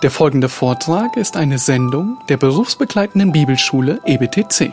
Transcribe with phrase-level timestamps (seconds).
[0.00, 4.72] Der folgende Vortrag ist eine Sendung der berufsbegleitenden Bibelschule EBTC.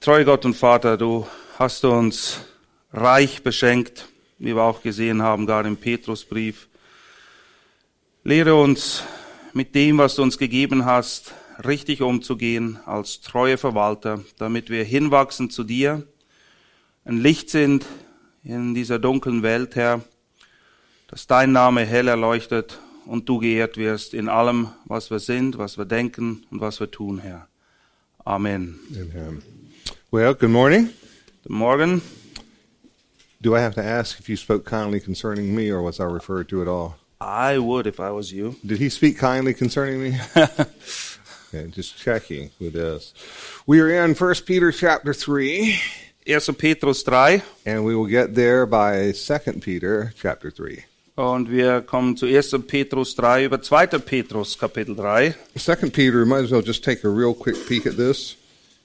[0.00, 1.26] Treu Gott und Vater, du
[1.58, 2.40] hast uns
[2.92, 4.08] reich beschenkt,
[4.38, 6.68] wie wir auch gesehen haben, gerade im Petrusbrief.
[8.22, 9.02] Lehre uns
[9.54, 11.32] mit dem, was du uns gegeben hast,
[11.64, 16.06] richtig umzugehen als treue Verwalter, damit wir hinwachsen zu dir,
[17.06, 17.86] ein Licht sind
[18.44, 20.02] in dieser dunklen Welt, Herr,
[21.08, 25.78] dass dein Name hell erleuchtet und du geehrt wirst in allem, was wir sind, was
[25.78, 27.48] wir denken und was wir tun, Herr.
[28.26, 28.78] Amen.
[28.92, 29.42] Amen.
[30.10, 30.90] Well, good morning.
[31.42, 32.02] Guten Morgen.
[33.40, 36.50] Do I have to ask if you spoke kindly concerning me, or was I referred
[36.50, 36.99] to at all?
[37.20, 38.56] I would if I was you.
[38.64, 40.18] Did he speak kindly concerning me?
[40.36, 43.12] okay, just checking with this.
[43.66, 45.78] We are in First Peter chapter three,
[46.26, 46.40] 1.
[46.56, 50.84] Petrus 3 and we will get there by Second Peter chapter three.
[51.16, 52.66] und wir kommen zu 1.
[52.66, 53.98] Petrus 3 über 2.
[53.98, 55.34] Petrus Kapitel 3.
[55.56, 58.36] Second Peter, might as well just take a real quick peek at this.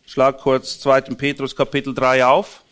[0.05, 1.15] Schlag kurz 2.
[1.15, 2.63] Petrus Kapitel 3 auf.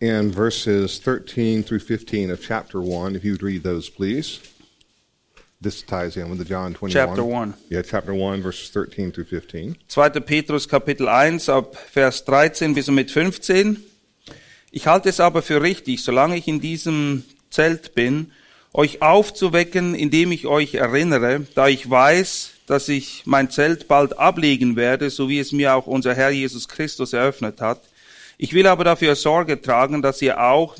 [0.00, 4.40] In verses 13 through 15 of chapter 1, if you would read those, please.
[5.60, 6.90] This ties in with the John 21.
[6.90, 7.54] Chapter 1.
[7.70, 9.76] Yeah, chapter 1, verses 13 through 15.
[9.88, 10.08] 2.
[10.20, 13.82] Petrus Kapitel 1 ab Vers 13 bis und mit 15.
[14.70, 18.32] Ich halte es aber für richtig, solange ich in diesem Zelt bin,
[18.74, 24.76] euch aufzuwecken, indem ich euch erinnere, da ich weiß, dass ich mein Zelt bald ablegen
[24.76, 27.80] werde, so wie es mir auch unser Herr Jesus Christus eröffnet hat.
[28.36, 30.76] Ich will aber dafür Sorge tragen, dass ihr auch,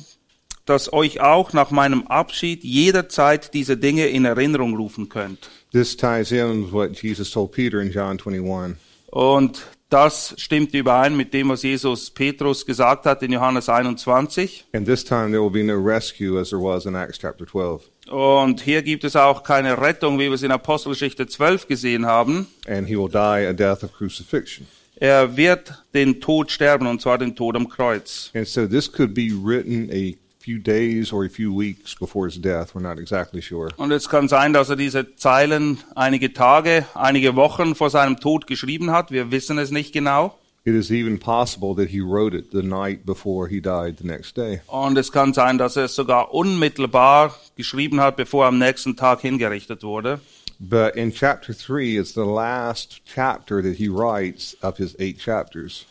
[0.67, 5.49] dass euch auch nach meinem Abschied jederzeit diese Dinge in Erinnerung rufen könnt.
[5.71, 8.77] This ties in with what Jesus told Peter in John 21.
[9.07, 14.65] Und das stimmt überein mit dem, was Jesus Petrus gesagt hat in Johannes 21.
[14.73, 17.83] And this time there will be no rescue as there was in Acts chapter 12.
[18.09, 22.47] Und hier gibt es auch keine Rettung, wie wir es in Apostelgeschichte 12 gesehen haben.
[22.67, 24.67] And he will die a death of crucifixion.
[24.99, 28.31] Er wird den Tod sterben, und zwar den Tod am Kreuz.
[28.33, 30.15] And so this could be written a
[30.47, 32.73] few days or a few weeks before his death.
[32.73, 33.69] We're not exactly sure.
[33.75, 38.47] Und es kann sein, dass er diese Zeilen einige Tage, einige Wochen vor seinem Tod
[38.47, 39.11] geschrieben hat.
[39.11, 40.37] Wir wissen es nicht genau.
[40.63, 44.37] It is even possible that he wrote it the night before he died the next
[44.37, 44.61] day.
[44.67, 48.95] Und es kann sein, dass er es sogar unmittelbar geschrieben hat, bevor er am nächsten
[48.95, 50.19] Tag hingerichtet wurde.
[50.59, 55.85] But in chapter 3, it's the last chapter that he writes of his eight chapters.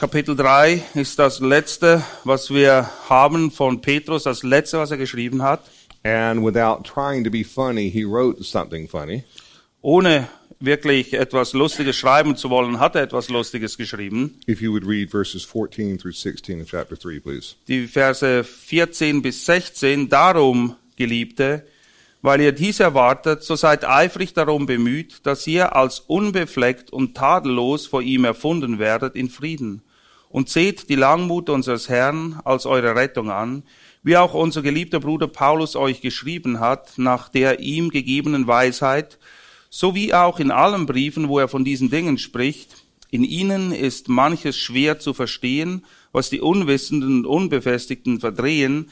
[0.00, 5.42] Kapitel 3 ist das letzte, was wir haben von Petrus, das letzte, was er geschrieben
[5.42, 5.60] hat.
[6.04, 9.24] And without trying to be funny, he wrote something funny.
[9.82, 10.26] Ohne
[10.58, 14.40] wirklich etwas Lustiges schreiben zu wollen, hat er etwas Lustiges geschrieben.
[14.48, 17.56] If you would read verses 14 through 16 of chapter 3, please.
[17.68, 20.08] Die Verse 14 bis 16.
[20.08, 21.66] Darum, Geliebte,
[22.22, 27.86] weil ihr dies erwartet, so seid eifrig darum bemüht, dass ihr als unbefleckt und tadellos
[27.86, 29.82] vor ihm erfunden werdet in Frieden.
[30.30, 33.64] Und seht die Langmut unseres Herrn als eure Rettung an,
[34.02, 39.18] wie auch unser geliebter Bruder Paulus euch geschrieben hat, nach der ihm gegebenen Weisheit,
[39.68, 42.84] so wie auch in allen Briefen, wo er von diesen Dingen spricht.
[43.10, 48.90] In ihnen ist manches schwer zu verstehen, was die Unwissenden und Unbefestigten verdrehen,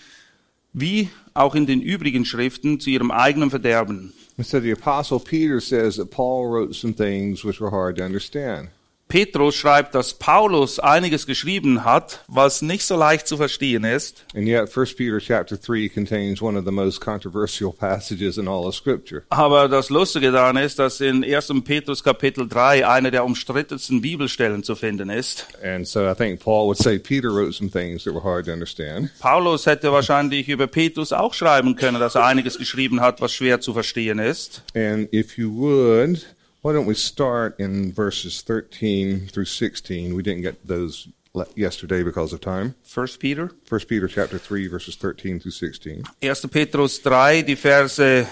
[0.73, 4.13] wie auch in den übrigen Schriften zu ihrem eigenen Verderben.
[4.41, 8.69] So the Apostle Peter says that Paul wrote some things which were hard to understand.
[9.09, 14.27] Petrus schreibt, dass Paulus einiges geschrieben hat, was nicht so leicht zu verstehen ist.
[14.35, 18.67] And yet, 1 Peter chapter 3 contains one of the most controversial passages in all
[18.67, 19.23] of Scripture.
[19.31, 21.53] Aber das Lustige daran ist, dass in 1.
[21.65, 25.47] Petrus Kapitel 3 eine der umstrittensten Bibelstellen zu finden ist.
[25.63, 28.53] And so I think Paul would say Peter wrote some things that were hard to
[28.53, 29.11] understand.
[29.21, 33.61] Paulus hätte wahrscheinlich über Petrus auch schreiben können, dass er einiges geschrieben hat, was schwer
[33.61, 34.63] zu verstehen ist.
[34.75, 36.27] And if you would,
[36.63, 40.15] why don't we start in verses 13 through 16?
[40.15, 41.09] We didn't get those
[41.55, 42.75] yesterday because of time.
[42.93, 43.09] 1.
[43.19, 46.03] Peter 1 Peter chapter 3 verses 13 through 16.
[46.21, 46.49] 1.
[46.51, 48.27] Petrus 3, die Verse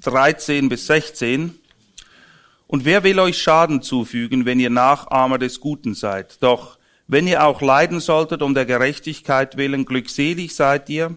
[0.00, 1.58] 13 bis 16.
[2.66, 6.42] Und wer will euch Schaden zufügen, wenn ihr Nachahmer des Guten seid?
[6.42, 11.16] Doch wenn ihr auch leiden solltet um der Gerechtigkeit willen, glückselig seid ihr.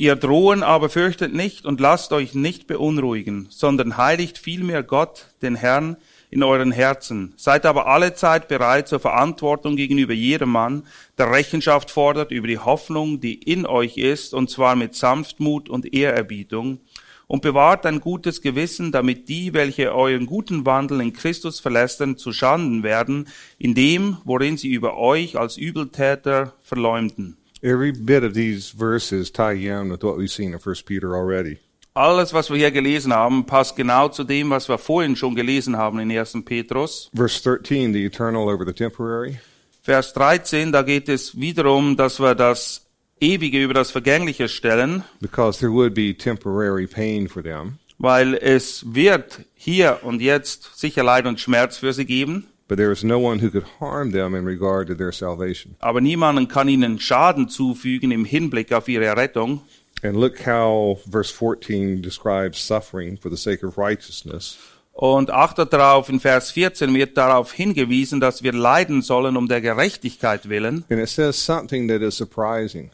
[0.00, 5.56] Ihr drohen aber fürchtet nicht und lasst euch nicht beunruhigen, sondern heiligt vielmehr Gott, den
[5.56, 5.96] Herrn,
[6.30, 7.34] in euren Herzen.
[7.36, 10.86] Seid aber alle Zeit bereit zur Verantwortung gegenüber jedem Mann,
[11.18, 15.92] der Rechenschaft fordert über die Hoffnung, die in euch ist, und zwar mit Sanftmut und
[15.92, 16.78] Ehrerbietung.
[17.26, 22.32] und bewahrt ein gutes Gewissen, damit die, welche euren guten Wandel in Christus verlästern, zu
[22.32, 23.28] Schanden werden,
[23.58, 27.36] in dem, worin sie über euch als Übeltäter verleumden.
[27.62, 31.58] Every bit of these verses tie in with what we've seen in 1 Peter already.
[31.94, 35.76] Alles, was wir hier gelesen haben, passt genau zu dem, was wir vorhin schon gelesen
[35.76, 36.44] haben in 1.
[36.44, 37.10] Petrus.
[37.12, 39.40] Verse 13, the eternal over the temporary.
[39.82, 42.86] Vers 13, da geht es wiederum, dass wir das
[43.20, 48.84] Ewige über das Vergängliche stellen, because there would be temporary pain for them, weil es
[48.94, 53.18] wird hier und jetzt sicher Leid und Schmerz für sie geben, but there is no
[53.18, 55.74] one who could harm them in regard to their salvation.
[55.80, 59.62] aber niemanden kann ihnen Schaden zufügen im Hinblick auf ihre Rettung.
[60.02, 64.58] And look how verse 14 describes suffering for the sake of righteousness.
[64.92, 69.60] Und achtet darauf, in Vers 14 wird darauf hingewiesen, dass wir leiden sollen um der
[69.60, 70.84] Gerechtigkeit willen.
[70.90, 72.90] And it says something that is surprising.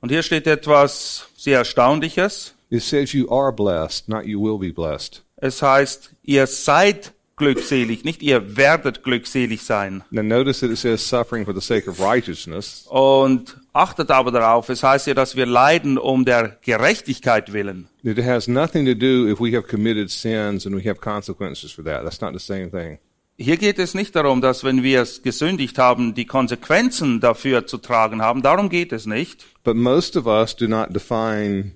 [0.00, 2.54] Und hier steht etwas sehr Erstaunliches.
[2.70, 5.22] It says you are blessed, not you will be blessed.
[5.36, 10.02] Es heißt, ihr seid glückselig, nicht ihr werdet glückselig sein.
[10.10, 12.86] Now notice that it says suffering for the sake of righteousness.
[12.88, 17.88] Und achtet aber darauf, es heißt ja, dass wir leiden um der Gerechtigkeit willen.
[18.02, 21.84] It has nothing to do if we have committed sins and we have consequences for
[21.84, 22.04] that.
[22.04, 22.98] That's not the same thing.
[23.36, 27.78] Hier geht es nicht darum, dass wenn wir es gesündigt haben, die Konsequenzen dafür zu
[27.78, 28.42] tragen haben.
[28.42, 29.44] Darum geht es nicht.
[29.64, 31.72] But most of us do not define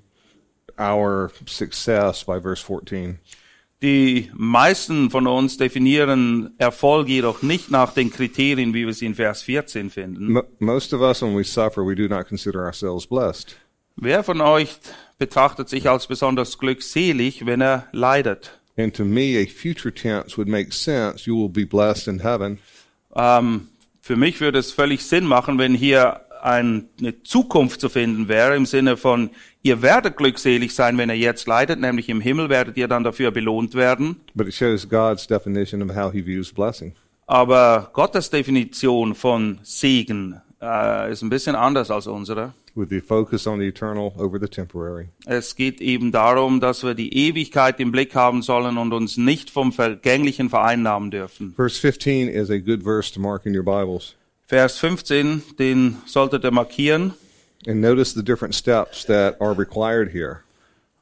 [0.79, 3.19] our success by verse 14.
[3.81, 9.15] Die meisten von uns definieren Erfolg jedoch nicht nach den Kriterien, wie wir sie in
[9.15, 10.33] Vers 14 finden.
[10.33, 13.57] Mo most of us, when we suffer, we do not consider ourselves blessed.
[13.95, 14.79] Wer von euch
[15.19, 18.59] betrachtet sich als besonders glückselig, wenn er leidet?
[18.77, 21.27] And to me, a future tense would make sense.
[21.27, 22.59] You will be blessed in heaven.
[23.15, 23.69] Ähm,
[24.01, 26.85] für mich würde es völlig Sinn machen, wenn hier eine
[27.25, 29.31] Zukunft zu finden wäre, im Sinne von,
[29.62, 33.31] ihr werdet glückselig sein, wenn ihr jetzt leidet, nämlich im Himmel werdet ihr dann dafür
[33.31, 34.17] belohnt werden.
[34.35, 36.94] But it shows God's definition of how he views blessing.
[37.26, 42.55] Aber Gottes Definition von Segen äh, ist ein bisschen anders als unsere.
[42.79, 45.08] with the focus on the eternal over the temporary.
[45.26, 49.50] Es geht eben darum, dass wir die Ewigkeit im Blick haben sollen und uns nicht
[49.50, 51.52] vom Vergänglichen vereinnahmen dürfen.
[51.55, 54.14] Verse 15 is a good verse to mark in your Bibles.
[54.49, 57.12] Vers 15, den solltet ihr markieren.
[57.67, 60.39] And notice the different steps that are required here.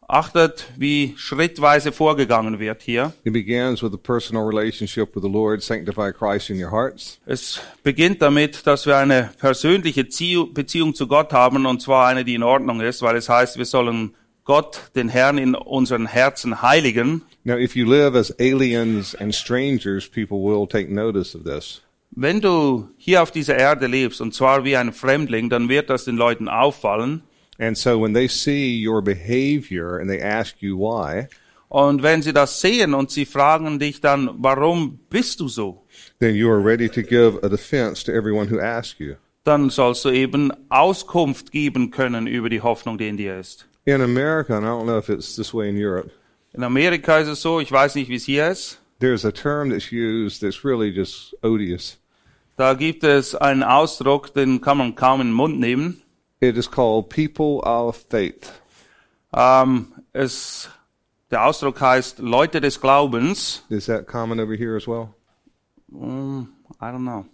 [0.09, 3.13] Achtet, wie schrittweise vorgegangen wird hier.
[3.23, 5.63] It begins with a personal relationship with the Lord.
[5.63, 7.19] Sanctify Christ in your hearts.
[7.25, 12.25] Es beginnt damit, dass wir eine persönliche Zieh- Beziehung zu Gott haben, und zwar eine,
[12.25, 14.15] die in Ordnung ist, weil es heißt, wir sollen
[14.45, 17.23] Gott, den Herrn, in unseren Herzen heiligen.
[17.45, 21.81] Now, if you live as aliens and strangers, people will take notice of this.
[22.19, 26.07] Wenn du hier auf dieser Erde lebst, und zwar wie ein Fremdling, dann wird das
[26.07, 27.23] den Leuten auffallen.
[27.59, 31.29] And so when they see your behavior and they ask you why,
[31.69, 35.83] Und wenn sie das sehen und sie fragen dich dann, warum bist du so?
[36.21, 39.15] then you are ready to give a defense to everyone who asks you.
[39.45, 43.67] Dann sollst du eben Auskunft geben können über die Hoffnung, die in dir ist.
[43.85, 46.11] In America, and I don't know if it's this way in Europe,
[46.55, 48.79] In Amerika ist es so, ich weiß nicht, wie es hier ist.
[49.01, 51.99] there's a term that's used that's really just odious.
[52.57, 56.03] Da gibt es einen Ausdruck, den kann man kaum in den Mund nehmen.
[56.41, 58.53] It is called people of faith.
[59.35, 60.71] Ähm, es,
[61.31, 63.63] der Ausdruck heißt Leute des Glaubens.
[63.69, 65.15] Is that common over here as well?
[65.91, 66.49] Mm,
[66.81, 67.27] I don't know.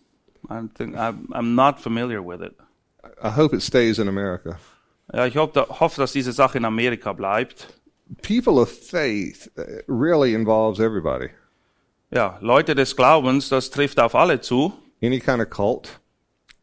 [0.51, 2.57] I think I'm, I'm not familiar with it.
[3.23, 4.59] I hope it stays in America.
[5.13, 7.69] Ja, ich hoffe, hoffe, dass diese Sache in Amerika bleibt.
[8.23, 11.31] People of faith uh, really involves everybody.
[12.11, 14.73] Ja, Leute des Glaubens, das trifft auf alle zu.
[15.03, 16.01] Any kind of cult.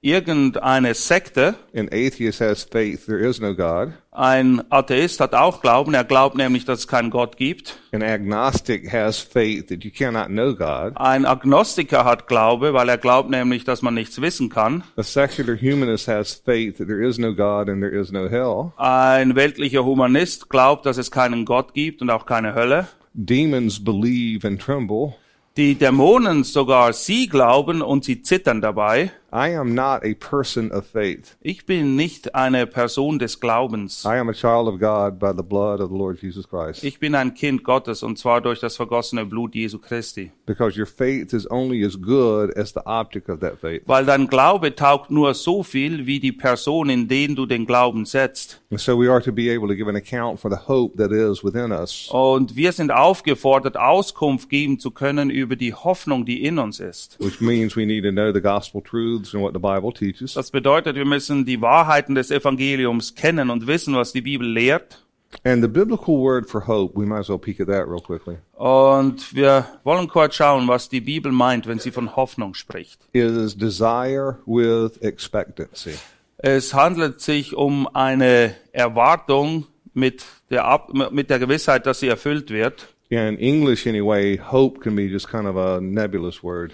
[0.02, 3.92] Irgendeine Sekte, An atheist has faith there is no God.
[4.14, 5.94] ein Atheist hat auch Glauben.
[5.94, 7.78] Er glaubt nämlich, dass es keinen Gott gibt.
[7.92, 10.94] An agnostic has faith that you cannot know God.
[10.96, 14.84] Ein Agnostiker hat Glaube, weil er glaubt nämlich, dass man nichts wissen kann.
[14.96, 18.72] A secular humanist has faith that there is no God and there is no hell.
[18.78, 22.88] Ein weltlicher Humanist glaubt, dass es keinen Gott gibt und auch keine Hölle.
[23.14, 25.16] Demons believe and tremble.
[25.58, 29.12] Die Dämonen sogar, sie glauben und sie zittern dabei.
[29.32, 31.38] I am not a person of faith.
[31.42, 34.04] Ich bin nicht eine Person des Glaubens.
[34.04, 36.84] I am a child of God by the blood of the Lord Jesus Christ.
[36.84, 40.32] Ich bin ein Kind Gottes und zwar durch das vergossene Blut Jesu Christi.
[40.48, 43.84] Because your faith is only as good as the object of that faith.
[43.86, 48.06] Weil dein Glaube taugt nur so viel wie die Person, in den du den Glauben
[48.06, 48.62] setzt.
[48.72, 51.12] And so we are to be able to give an account for the hope that
[51.12, 52.10] is within us.
[52.12, 57.18] Und wir sind aufgefordert, Auskunft geben zu können über die Hoffnung, die in uns ist.
[57.20, 62.16] which means we need to know the gospel truths Das bedeutet, wir müssen die Wahrheiten
[62.16, 65.06] des Evangeliums kennen und wissen, was die Bibel lehrt.
[65.44, 68.38] And the biblical word for hope, we might as well peek at that real quickly,
[68.56, 73.00] Und wir wollen kurz schauen, was die Bibel meint, wenn sie von Hoffnung spricht.
[73.14, 75.94] is desire with expectancy.
[76.38, 82.50] Es handelt sich um eine Erwartung mit der, Ab mit der Gewissheit, dass sie erfüllt
[82.50, 82.88] wird.
[83.10, 86.74] In English, anyway, hope can be just kind of a nebulous word.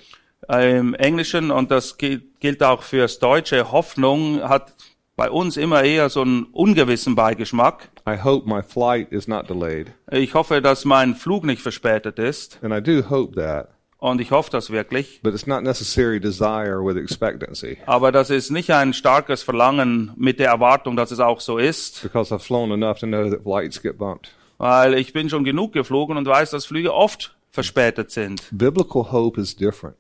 [0.50, 4.74] Im Englischen, und das gilt, auch fürs Deutsche, Hoffnung hat
[5.16, 7.90] bei uns immer eher so einen ungewissen Beigeschmack.
[8.08, 9.92] I hope my flight is not delayed.
[10.12, 12.60] Ich hoffe, dass mein Flug nicht verspätet ist.
[12.62, 13.70] And I do hope that.
[13.98, 15.22] Und ich hoffe das wirklich.
[15.24, 20.40] But it's not necessary desire with expectancy Aber das ist nicht ein starkes Verlangen mit
[20.40, 22.04] der Erwartung, dass es auch so ist.
[22.04, 24.32] because I've flown enough to know that flights get bumped.
[24.58, 28.44] Weil ich bin schon genug geflogen und weiß, dass Flüge oft verspätet sind.
[28.52, 29.96] Biblical hope is different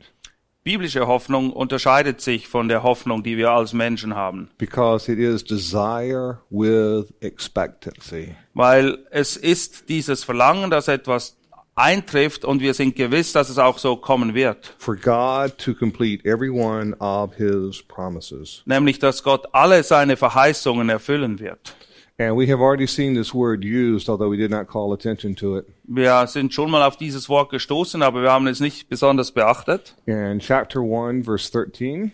[0.65, 4.49] Biblische Hoffnung unterscheidet sich von der Hoffnung, die wir als Menschen haben.
[4.57, 8.35] because it is desire with expectancy.
[8.55, 11.37] Weil es ist dieses Verlangen, dass etwas
[11.75, 14.73] eintrifft und wir sind gewiss, dass es auch so kommen wird.
[14.79, 18.63] For God to complete every one of his promises.
[18.65, 21.75] Nämlich, dass Gott alle seine Verheißungen erfüllen wird.
[22.17, 25.57] And we have already seen this word used, although we did not call attention to
[25.57, 25.65] it.
[25.83, 29.95] Wir sind schon mal auf dieses Wort gestoßen, aber wir haben es nicht besonders beachtet.
[30.05, 32.13] In chapter 1, verse 13.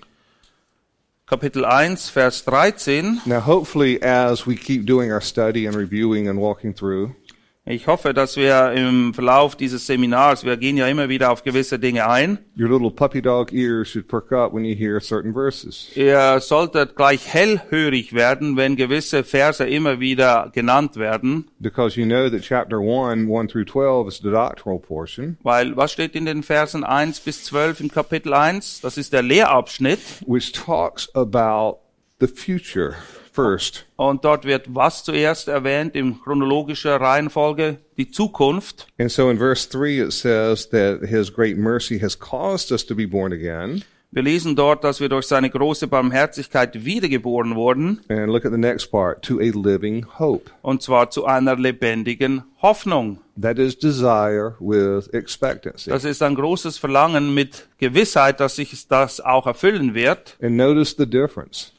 [1.32, 3.22] Kapitel 1, Vers 13.
[3.26, 7.16] Now, hopefully, as we keep doing our study and reviewing and walking through,
[7.64, 11.78] Ich hoffe, dass wir im Verlauf dieses Seminars, wir gehen ja immer wieder auf gewisse
[11.78, 15.96] Dinge ein, your little puppy dog ears should perk up when you hear certain verses.
[15.96, 22.30] ihr solltet gleich hellhörig werden, wenn gewisse Verse immer wieder genannt werden, Because you know
[22.32, 26.42] that chapter 1, 1 through 12 is the doctrinal portion, weil was steht in den
[26.42, 28.82] Versen 1 bis 12 im Kapitel 1?
[28.82, 30.00] Das ist der Lehrabschnitt.
[30.26, 31.82] Which talks about
[32.20, 32.96] the future
[33.32, 33.86] first.
[33.96, 37.78] und dort wird was zuerst erwähnt in chronologischer Reihenfolge?
[37.98, 38.88] Die Zukunft.
[39.00, 42.96] And so in verse 3, it says that his great mercy has caused us to
[42.96, 43.84] be born again.
[44.14, 48.58] Wir lesen dort, dass wir durch seine große Barmherzigkeit wiedergeboren wurden, And look at the
[48.58, 50.52] next part to a living hope.
[50.62, 53.22] und zwar zu einer lebendigen Hoffnung.
[53.42, 55.90] That is desire with expectancy.
[55.90, 60.36] Das ist ein großes Verlangen mit Gewissheit, dass sich das auch erfüllen wird.
[60.42, 61.72] And notice the difference.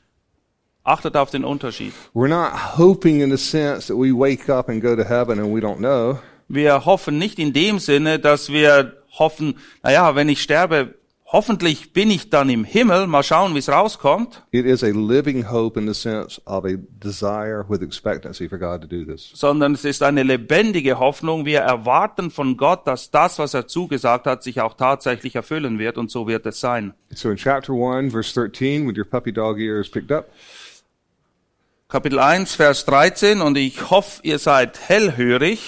[0.84, 1.92] Achtet auf den Unterschied.
[2.14, 5.54] We're not hoping in the sense that we wake up and go to heaven and
[5.54, 6.18] we don't know.
[6.48, 10.94] Wir hoffen nicht in dem Sinne, dass wir hoffen, naja, wenn ich sterbe,
[11.26, 15.50] hoffentlich bin ich dann im Himmel, mal schauen, wie es rauskommt, It is a living
[15.50, 19.30] hope in the sense of a desire with expectancy for God to do this.
[19.34, 21.46] sondern es ist eine lebendige Hoffnung.
[21.46, 25.96] Wir erwarten von Gott, dass das, was er zugesagt hat, sich auch tatsächlich erfüllen wird
[25.96, 26.92] und so wird es sein.
[27.14, 30.28] So in chapter 1, verse 13, with your puppy dog ears picked up,
[31.92, 35.60] Kapitel 1, Vers 13 und ich hoffe, ihr seid hellhörig.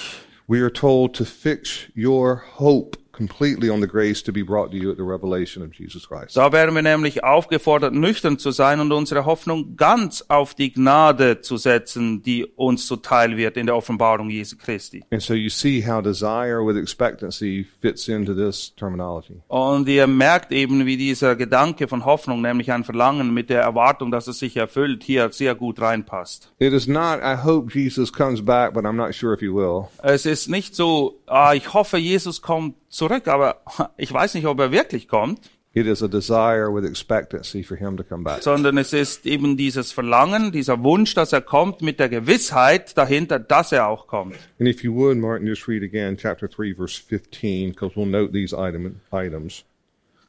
[0.49, 4.77] we are told to fix your hope completely on the grace to be brought to
[4.77, 6.37] you at the revelation of Jesus Christ.
[6.37, 11.41] Da werden wir nämlich aufgefordert, nüchtern zu sein und unsere Hoffnung ganz auf die Gnade
[11.41, 15.05] zu setzen, die uns zuteil wird in der Offenbarung Jesu Christi.
[15.11, 19.41] And so you see how desire with expectancy fits into this terminology.
[19.49, 24.11] Und ihr merkt eben, wie dieser Gedanke von Hoffnung, nämlich ein Verlangen mit der Erwartung,
[24.11, 26.53] dass es sich erfüllt, hier sehr gut reinpasst.
[26.59, 29.89] It is not, I hope Jesus comes back, but I'm not sure if he will.
[30.03, 33.63] Es ist nicht so, ah, ich hoffe, Jesus kommt zurück, aber
[33.97, 37.97] ich weiß nicht, ob er wirklich kommt, It is a desire with expectancy for him
[37.97, 38.45] to come back.
[38.45, 43.41] sondern es ist eben dieses Verlangen, dieser Wunsch, dass er kommt, mit der Gewissheit dahinter,
[43.41, 44.37] dass er auch kommt.
[44.61, 48.33] And if you would, Martin, just read again chapter 3, verse 15, because we'll note
[48.33, 49.65] these item, items.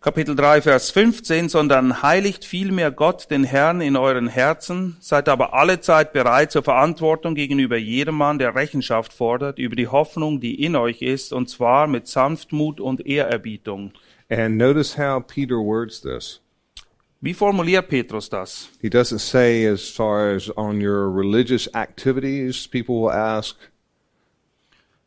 [0.06, 5.56] Kapitel 3, Vers 15, sondern heiligt vielmehr Gott den Herrn in euren Herzen, seid aber
[5.56, 10.64] alle Zeit bereit zur Verantwortung gegenüber jedem Mann, der Rechenschaft fordert, über die Hoffnung, die
[10.64, 13.94] in euch ist, und zwar mit Sanftmut und Ehrerbietung.
[14.30, 16.40] And notice how Peter words this.
[17.20, 18.70] Wie formuliert Petrus das?
[18.80, 23.58] He doesn't say, as far as on your religious activities, people will ask,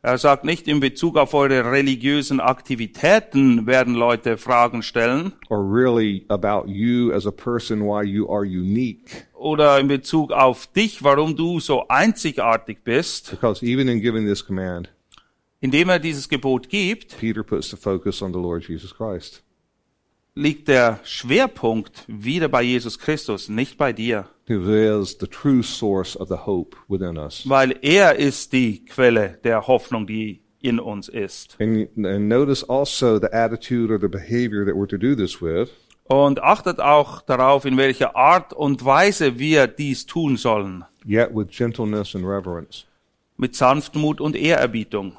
[0.01, 6.23] Er sagt nicht, in Bezug auf eure religiösen Aktivitäten werden Leute Fragen stellen or really
[6.29, 9.25] about you as a person, why you are unique.
[9.33, 13.31] oder in Bezug auf dich, warum du so einzigartig bist.
[13.31, 14.89] Because even in giving this command,
[15.59, 19.43] Indem er dieses Gebot gibt, Peter puts the focus on the Lord Jesus Christ.
[20.33, 24.29] liegt der Schwerpunkt wieder bei Jesus Christus, nicht bei dir,
[27.45, 31.55] Weil er ist die Quelle der Hoffnung, die in uns ist.
[31.59, 35.69] And, and notice also the attitude or the behavior that we're to do this with.
[36.05, 40.83] Und achtet auch darauf, in welcher Art und Weise wir dies tun sollen.
[41.05, 42.85] yet with gentleness and reverence.
[43.37, 45.15] mit Sanftmut und Ehrerbietung.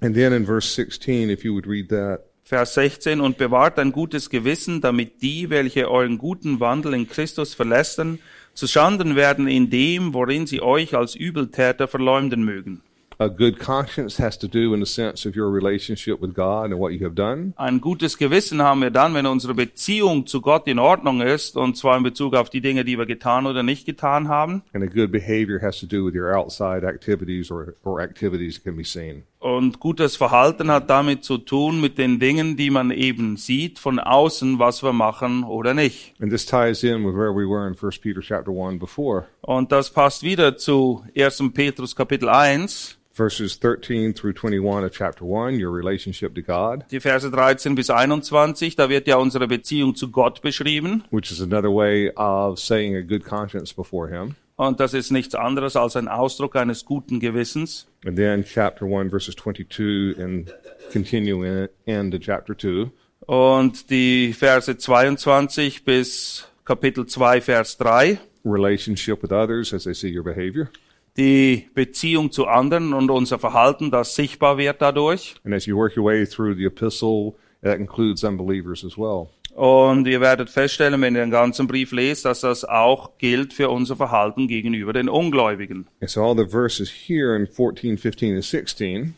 [0.00, 2.20] And then in verse 16, if you would read that.
[2.44, 7.54] Vers 16, und bewahrt ein gutes Gewissen, damit die, welche euren guten Wandel in Christus
[7.54, 8.18] verlästern,
[8.54, 12.82] zu Schanden werden in dem, worin sie euch als Übeltäter verleumden mögen.
[13.18, 16.80] A good conscience has to do in the sense of your relationship with God and
[16.80, 17.52] what you have done.
[17.56, 21.76] Ein gutes Gewissen haben wir dann, wenn unsere Beziehung zu Gott in Ordnung ist, und
[21.76, 24.62] zwar in Bezug auf die Dinge, die wir getan oder nicht getan haben.
[24.72, 28.76] And a good behavior has to do with your outside activities or, or activities can
[28.76, 29.22] be seen.
[29.42, 33.98] Und gutes Verhalten hat damit zu tun mit den Dingen, die man eben sieht von
[33.98, 36.14] außen, was wir machen oder nicht.
[36.20, 39.24] And this ties in with where we were in 1 Peter chapter 1 before.
[39.40, 41.42] Und das passt wieder zu 1.
[41.54, 47.00] Petrus Kapitel 1, Verses 13 through 21 of chapter 1, your relationship to God, die
[47.00, 48.76] Verse 13 bis 21.
[48.76, 51.02] Da wird ja unsere Beziehung zu Gott beschrieben.
[51.10, 54.36] which is another way of saying a good conscience before Him.
[54.54, 57.88] Und das ist nichts anderes als ein Ausdruck eines guten Gewissens.
[58.04, 60.52] And then chapter 1, verses 22 and
[60.90, 62.90] continuing into chapter 2.
[63.26, 68.18] Und die Verse 22 bis Kapitel 2, Vers 3.
[68.44, 70.70] Relationship with others as they see your behavior.
[71.16, 75.36] Die Beziehung zu anderen und unser Verhalten, das sichtbar wird dadurch.
[75.44, 79.30] And as you work your way through the epistle, that includes unbelievers as well.
[79.54, 83.68] Und ihr werdet feststellen, wenn ihr den ganzen Brief lest, dass das auch gilt für
[83.68, 85.86] unser Verhalten gegenüber den Ungläubigen.
[86.06, 89.14] So all the verses here in 14, 15, and 16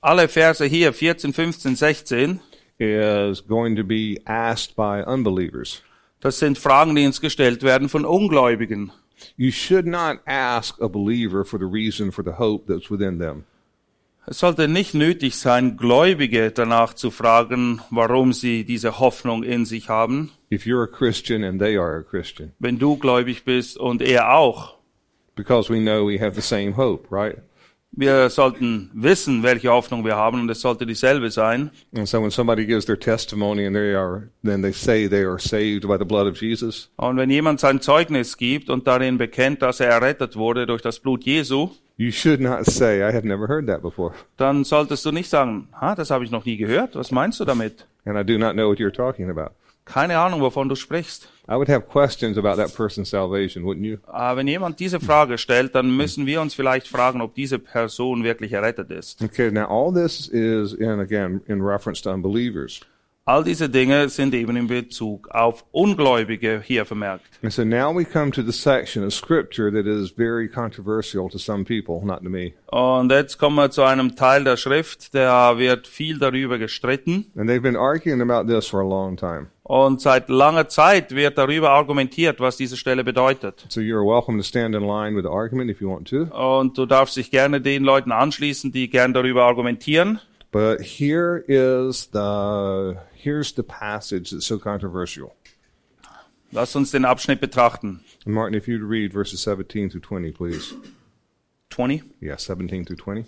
[0.00, 2.40] Alle Verse hier, 14, 15, 16,
[2.78, 5.82] is going to be asked by unbelievers.
[6.20, 8.92] das sind Fragen, die uns gestellt werden von Ungläubigen.
[9.36, 13.44] You should not ask a believer for the reason for the hope that's within them.
[14.30, 19.88] Es sollte nicht nötig sein, Gläubige danach zu fragen, warum sie diese Hoffnung in sich
[19.88, 24.02] haben, If you're a Christian and they are a Christian, wenn du gläubig bist und
[24.02, 24.76] er auch.
[25.34, 27.38] because we know we have the same hope, right?
[28.00, 31.72] Wir sollten wissen, welche Hoffnung wir haben und es sollte dieselbe sein.
[31.96, 35.40] And so when somebody gives their testimony and they are, then they say they are
[35.40, 39.62] saved by the blood of Jesus, Und wenn jemand sein Zeugnis gibt und darin bekennt,
[39.62, 43.48] dass er errettet wurde durch das Blut Jesu, you should not say, I have never
[43.48, 44.12] heard that before.
[44.36, 46.94] dann solltest du nicht sagen, ha, das habe ich noch nie gehört.
[46.94, 47.84] Was meinst du damit?
[48.04, 49.50] And I do not know what you're talking about.
[49.88, 51.28] Keine Ahnung, wovon du sprichst.
[51.48, 53.96] I would have questions about that person's salvation, wouldn't you?
[54.06, 58.22] Aber wenn jemand diese Frage stellt, dann müssen wir uns vielleicht fragen, ob diese Person
[58.22, 59.22] wirklich errettet ist.
[59.22, 62.82] Okay, now all this is in, again, in reference to unbelievers.
[63.24, 67.26] All diese Dinge sind eben in Bezug auf Ungläubige hier vermerkt.
[67.42, 71.38] And so now we come to the section of scripture that is very controversial to
[71.38, 72.54] some people, not to me.
[72.68, 77.26] Und jetzt kommen wir zu einem Teil der Schrift, der wird viel darüber gestritten.
[77.36, 79.48] And they've been arguing about this for a long time.
[79.68, 83.66] Und seit langer Zeit wird darüber argumentiert, was diese Stelle bedeutet.
[83.68, 86.22] So you're welcome to stand in line with the argument if you want to.
[86.34, 90.20] Und du darfst dich gerne den Leuten anschließen, die gern darüber argumentieren.
[90.50, 95.32] But here is the here's the passage that's so controversial.
[96.50, 98.00] Lass uns den Abschnitt betrachten.
[98.24, 100.74] Martin, if you'd read verses 17 through 20, please.
[101.68, 102.04] 20.
[102.22, 103.26] Yeah, 17 through 20.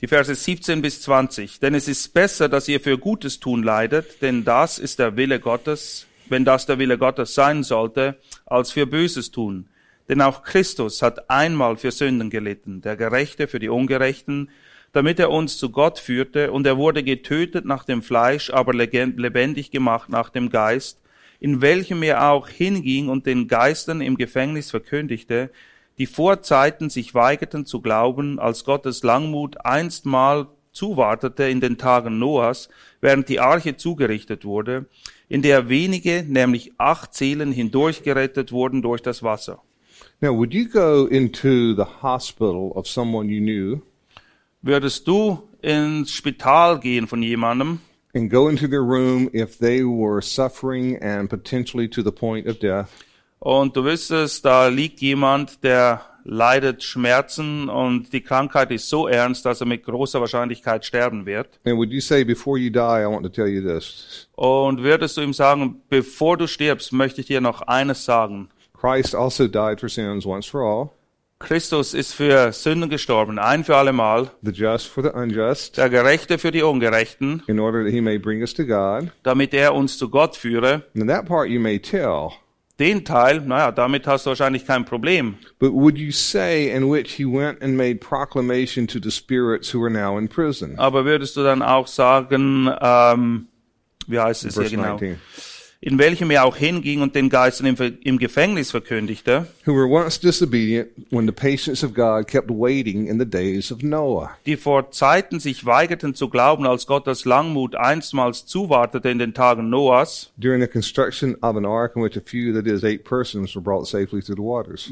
[0.00, 1.60] Die Verse 17 bis 20.
[1.60, 5.40] Denn es ist besser, dass ihr für Gutes tun leidet, denn das ist der Wille
[5.40, 9.68] Gottes, wenn das der Wille Gottes sein sollte, als für Böses tun.
[10.08, 14.48] Denn auch Christus hat einmal für Sünden gelitten, der Gerechte für die Ungerechten,
[14.92, 19.70] damit er uns zu Gott führte, und er wurde getötet nach dem Fleisch, aber lebendig
[19.70, 20.98] gemacht nach dem Geist,
[21.40, 25.50] in welchem er auch hinging und den Geistern im Gefängnis verkündigte,
[26.00, 32.18] die vor Zeiten sich weigerten zu glauben, als Gottes Langmut einstmal zuwartete in den Tagen
[32.18, 32.70] Noahs,
[33.02, 34.86] während die Arche zugerichtet wurde,
[35.28, 39.60] in der wenige, nämlich acht Seelen hindurchgerettet wurden durch das Wasser.
[40.22, 43.82] Now, would you go into the hospital of someone you knew?
[44.62, 47.80] Würdest du ins Spital gehen von jemandem?
[48.14, 52.58] And go into their room if they were suffering and potentially to the point of
[52.58, 52.88] death
[53.40, 59.44] und du wüsstest, da liegt jemand, der leidet Schmerzen und die Krankheit ist so ernst,
[59.46, 61.58] dass er mit großer Wahrscheinlichkeit sterben wird.
[61.64, 64.28] And would you say, before you die, I want to tell you this?
[64.36, 68.50] Und würdest du ihm sagen, bevor du stirbst, möchte ich dir noch eines sagen.
[68.78, 70.90] Christ also died for sins once for all,
[71.38, 76.36] Christus ist für Sünden gestorben, ein für allemal, the just for the unjust, der Gerechte
[76.36, 79.10] für die Ungerechten, in order that he may bring us to God.
[79.22, 80.82] damit er uns zu Gott führe.
[80.94, 82.32] And that part you may tell,
[82.80, 85.36] Den Teil, naja, damit hast du wahrscheinlich kein Problem.
[85.58, 89.82] but would you say in which he went and made proclamation to the spirits who
[89.84, 90.78] are now in prison?
[90.78, 93.48] Aber würdest du dann auch sagen, ähm,
[94.06, 94.96] wie heißt es hier genau?
[94.98, 95.18] 19.
[95.82, 99.46] in welchem er auch hinging und den Geistern im, im Gefängnis verkündigte,
[104.44, 109.70] die vor Zeiten sich weigerten zu glauben, als Gottes Langmut einstmals zuwartete in den Tagen
[109.70, 110.30] Noahs,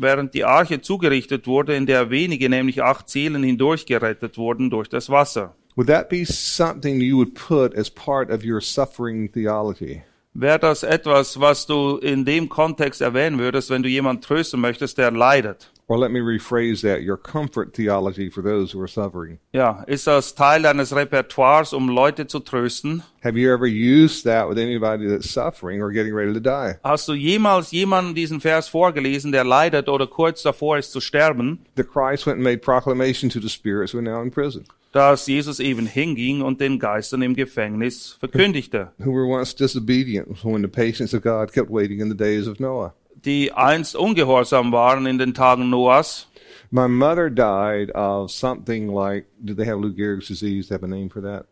[0.01, 5.11] während die Arche zugerichtet wurde, in der wenige, nämlich acht Seelen, hindurchgerettet wurden durch das
[5.11, 5.55] Wasser.
[5.77, 10.03] Would that be something you would put as part of your suffering theology?
[10.41, 14.97] Wäre das etwas, was du in dem Kontext erwähnen würdest, wenn du jemanden trösten möchtest,
[14.97, 15.73] der leidet?
[15.89, 19.41] Or let me rephrase that your comfort theology for those who are suffering.
[19.53, 23.03] Ja, ist das Teil deines Repertoires, um Leute zu trösten?
[23.25, 26.79] Have you ever used that with anybody that's suffering or getting ready to die?
[26.85, 31.67] Hast du jemals jemandem diesen Vers vorgelesen, der leidet oder kurz davor ist zu sterben,
[31.75, 35.27] That Christ went and made proclamation to the spirits who are now in prison, dass
[35.27, 40.69] Jesus eben hinging und den Geistern im Gefängnis verkündigte, who were once disobedient when the
[40.69, 42.95] patience of God kept waiting in the days of Noah.
[43.25, 46.27] die einst ungehorsam waren in den Tagen Noahs?
[46.71, 50.69] My mother died of something like, do they have Lou Gehrig's disease?
[50.69, 51.47] They have a name for that?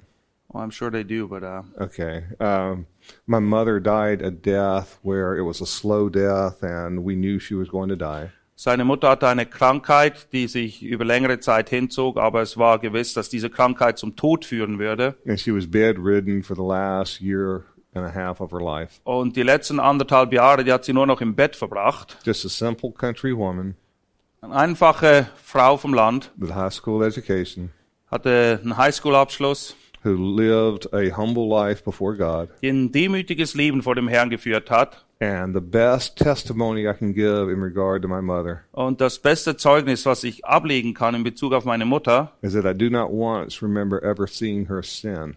[0.55, 2.25] Oh, I'm sure they do, but uh, Okay.
[2.39, 2.87] Um,
[3.27, 7.55] my mother died a death where it was a slow death and we knew she
[7.55, 8.31] was going to die.
[8.57, 13.13] Seine Mutter hatte eine Krankheit, die sich über längere Zeit hinzog, aber es war gewiss,
[13.13, 15.15] dass diese Krankheit zum Tod führen würde.
[15.27, 17.65] And she was bedridden for the last year
[17.95, 19.01] and a half of her life.
[19.05, 22.17] Und die letzten anderthalb Jahre, die hat sie nur noch im Bett verbracht.
[22.25, 23.77] Just a simple country woman
[24.41, 27.71] Eine einfache Frau vom Land, with high school education
[28.09, 32.49] hatte einen Highschool-Abschluss, who lived a humble life before God.
[32.63, 35.05] ein demütiges Leben vor dem Herrn geführt hat.
[35.19, 39.57] And the best testimony I can give in regard to my mother Und das beste
[39.57, 43.11] Zeugnis, was ich ablegen kann in Bezug auf meine Mutter, is that I do not
[43.11, 45.37] once remember ever seeing her sin.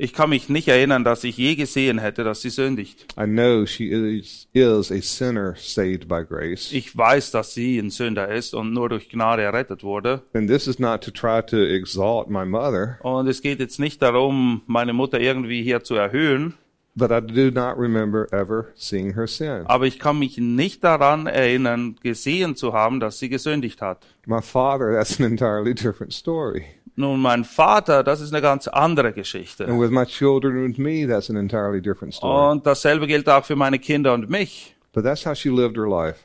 [0.00, 3.06] Ich kann mich nicht erinnern, dass ich je gesehen hätte, dass sie sündigt.
[3.20, 6.72] I know she is, is a sinner saved by grace.
[6.72, 10.22] Ich weiß, dass sie ein Sünder ist und nur durch Gnade errettet wurde.
[10.34, 14.00] And this is not to try to exalt my mother, Und es geht jetzt nicht
[14.00, 16.54] darum, meine Mutter irgendwie hier zu erhöhen,
[16.94, 19.62] but I do not remember ever seeing her sin.
[19.66, 24.06] aber ich kann mich nicht daran erinnern, gesehen zu haben, dass sie gesündigt hat.
[24.26, 26.64] My father, that's an entirely different story.
[26.98, 29.68] Nun, mein Vater, das ist eine ganz andere Geschichte.
[29.68, 32.50] And with my children and me, that's an entirely different story.
[32.50, 34.74] Und dasselbe gilt auch für meine Kinder und mich.
[34.92, 36.18] But that's how she lived her life.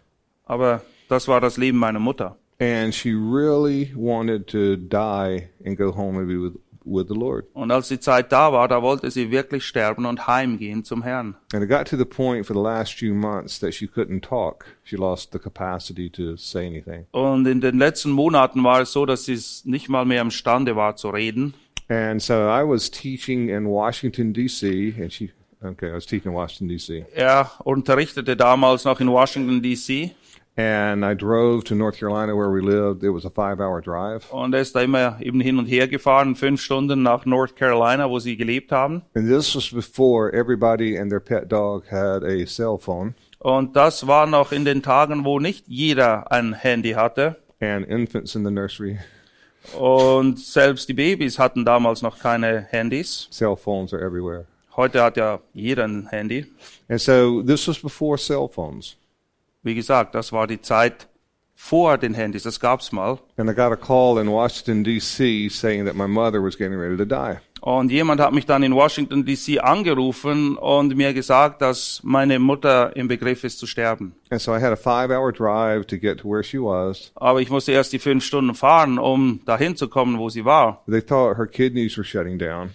[0.46, 2.38] Aber das war das Leben meiner Mutter.
[2.60, 6.54] And she really wanted to die and go home and be with,
[6.86, 7.46] with the Lord.
[7.54, 11.36] Und als die Zeit da war, da wollte sie wirklich sterben und heimgehen zum Herrn.
[11.54, 14.66] And it got to the point for the last few months that she couldn't talk.
[14.84, 17.06] She lost the capacity to say anything.
[17.12, 20.96] Und in den letzten Monaten war es so, dass sie nicht mal mehr imstande war
[20.96, 21.54] zu reden.
[21.90, 26.38] And so I was teaching in Washington, D.C., and she, okay, I was teaching in
[26.38, 27.06] Washington, D.C.
[27.14, 30.16] Er unterrichtete damals noch in Washington, D.C.
[30.56, 33.04] And I drove to North Carolina where we lived.
[33.04, 34.32] It was a five hour drive.
[34.32, 38.08] Und er ist da immer eben hin und her gefahren, fünf Stunden nach North Carolina,
[38.10, 39.02] wo sie gelebt haben.
[39.16, 44.06] And this was before everybody and their pet dog had a cell phone Und das
[44.06, 47.38] war noch in den Tagen, wo nicht jeder ein Handy hatte.
[47.60, 49.00] and infants in the nursery.
[49.80, 53.28] Und selbst die Babys hatten damals noch keine Handys.
[53.32, 54.46] Cell phones are everywhere.
[54.76, 56.46] Heute hat ja jeder ein Handy.
[56.90, 58.98] And so this was before cell phones.
[59.64, 61.08] Wie gesagt, das war die Zeit
[61.56, 62.44] vor den Handys.
[62.44, 63.20] Das gab's mal.
[63.38, 65.50] And I got a call in Washington, D.C.
[65.50, 67.40] saying that my mother was getting ready to die.
[67.66, 72.94] Und jemand hat mich dann in Washington DC angerufen und mir gesagt, dass meine Mutter
[72.98, 74.14] im Begriff ist zu sterben.
[74.32, 74.76] So to
[76.18, 76.94] to.
[77.16, 80.84] Aber ich musste erst die fünf Stunden fahren, um dahin zu kommen, wo sie war.
[80.90, 82.72] They thought her kidneys were shutting down.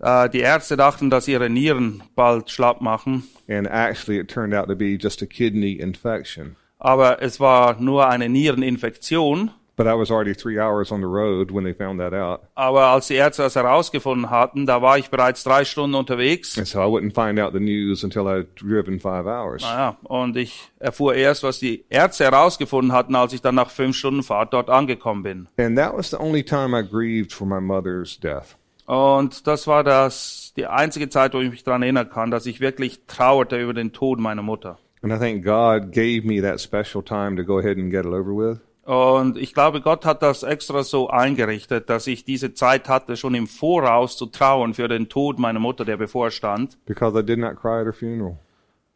[0.00, 3.24] Äh, die Ärzte dachten, dass ihre Nieren bald schlapp machen.
[3.48, 6.56] And actually, it turned out to be just a kidney infection.
[6.78, 9.50] Aber es war nur eine Niereninfektion.
[9.76, 12.42] But I was already three hours on the road when they found that out.
[12.54, 16.58] Aber als die Ärzte das herausgefunden hatten, da war ich bereits drei Stunden unterwegs.
[16.58, 19.62] And so I wouldn't find out the news until I'd driven five hours.
[19.62, 23.96] Naja, und ich erfuhr erst, was die Ärzte herausgefunden hatten, als ich dann nach fünf
[23.96, 25.48] Stunden Fahrt dort angekommen bin.
[25.56, 28.56] And that was the only time I grieved for my mother's death.
[28.90, 32.60] Und das war das, die einzige Zeit, wo ich mich daran erinnern kann, dass ich
[32.60, 34.78] wirklich trauerte über den Tod meiner Mutter.
[35.02, 38.12] And I think God gave me that special time to go ahead and get it
[38.12, 38.58] over with.
[38.84, 43.34] Und ich glaube, Gott hat das extra so eingerichtet, dass ich diese Zeit hatte, schon
[43.36, 46.76] im Voraus zu trauern für den Tod meiner Mutter, der bevorstand.
[46.86, 48.38] because I did not cry at her funeral.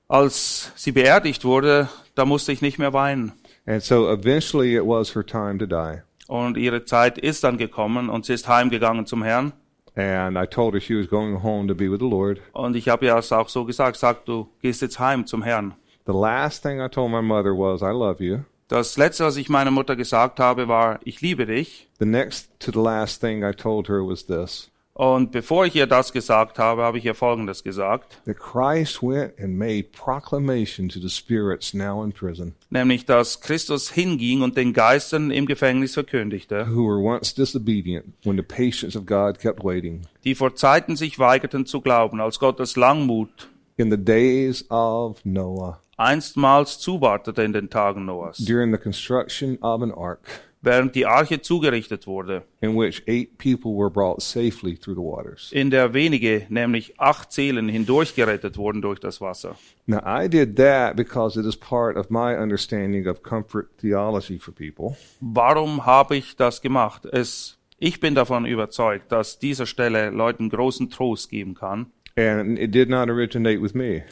[0.09, 3.31] Als sie beerdigt wurde, da musste ich nicht mehr weinen.
[3.65, 6.03] And so eventually it was her time to die.
[6.27, 9.53] Und ihre Zeit ist dann gekommen und sie ist heimgegangen zum Herrn.
[9.97, 12.41] And I told her she was going home to be with the Lord.
[12.53, 15.75] Und ich habe ihr es auch so gesagt, sag, du gehst jetzt heim zum Herrn.
[16.07, 18.41] The last thing I told my mother was, I love you.
[18.69, 21.89] Das letzte, was ich meiner Mutter gesagt habe, war, ich liebe dich.
[21.99, 25.89] The next to the last thing I told her was this Und bevor ich ihr
[25.89, 31.01] das gesagt habe, habe ich ihr Folgendes gesagt, that Christ went and made proclamation to
[31.01, 36.69] the spirits now in prison, nämlich, dass Christus hinging und den Geistern im Gefängnis verkündigte,
[36.73, 40.03] who were once disobedient when the patience of God kept waiting.
[40.23, 45.81] die vor Zeiten sich weigerten zu glauben, als Gottes Langmut In the days of Noah,
[45.97, 50.21] einstmals zuwartete in den Tagen Noahs, during the construction of an ark,
[50.65, 55.51] während die Arche zugerichtet wurde, in which eight people were brought safely through the waters.
[55.53, 59.57] in der wenige, nämlich acht Seelen, hindurchgerettet wurden durch das Wasser.
[59.87, 64.55] Now, I did that because it is part of my understanding of comfort theology for
[64.55, 64.97] people.
[65.21, 67.05] Warum habe ich das gemacht?
[67.05, 71.87] Es, ich bin davon überzeugt, dass dieser Stelle Leuten großen Trost geben kann.
[72.17, 74.05] And it did not originate with me.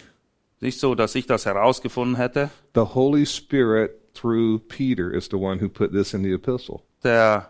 [0.60, 2.50] Nicht so, dass ich das herausgefunden hätte.
[2.74, 6.82] The Holy Spirit, through Peter, is the one who put this in the epistle.
[7.02, 7.48] Der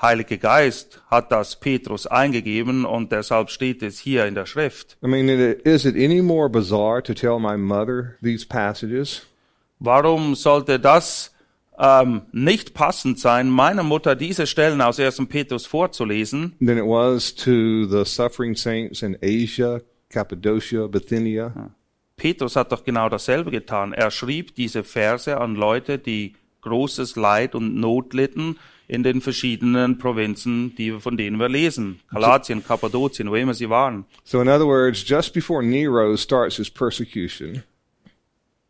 [0.00, 4.96] Heilige Geist hat das Petrus eingegeben und deshalb steht es hier in der Schrift.
[5.02, 9.22] I mean, is it any more bizarre to tell my mother these passages
[9.80, 11.32] Warum sollte das
[11.78, 15.26] ähm, nicht passend sein, meiner Mutter diese Stellen aus 1.
[15.28, 21.74] Petrus vorzulesen, than it was to the suffering saints in Asia, Cappadocia, Bithynia?
[22.16, 23.92] Petrus hat doch genau dasselbe getan.
[23.92, 29.98] Er schrieb diese Verse an Leute, die großes Leid und Not litten in den verschiedenen
[29.98, 32.00] Provinzen, die, von denen wir lesen.
[32.10, 34.04] Galatien, Kappadokien, wo immer sie waren.
[34.24, 37.62] So, in other words, just before Nero starts his persecution,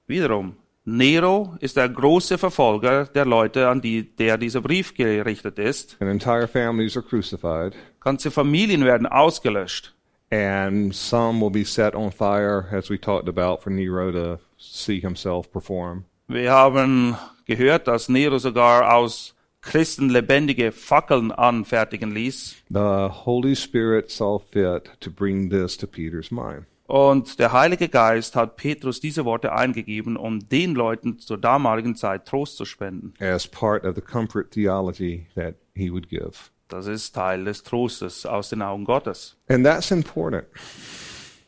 [0.06, 5.96] Wiederum, Nero ist der große Verfolger der Leute, an die der dieser Brief gerichtet ist.
[6.00, 9.94] and entire families are crucified, Ganze Familien werden ausgelöscht.
[10.30, 15.00] And some will be set on fire, as we talked about, for Nero to see
[15.00, 16.04] himself perform.
[16.28, 22.56] Wir haben gehört, dass Nero sogar aus Christen lebendige Fackeln anfertigen ließ.
[22.70, 26.66] The Holy Spirit saw fit to bring this to Peter's mind.
[26.86, 32.26] Und der Heilige Geist hat Petrus diese Worte eingegeben, um den Leuten zur damaligen Zeit
[32.26, 33.14] Trost zu spenden.
[33.20, 36.50] as part of the comfort theology that he would give.
[36.68, 39.36] Das ist Teil des Trostes aus den Augen Gottes.
[39.48, 40.46] And that's important.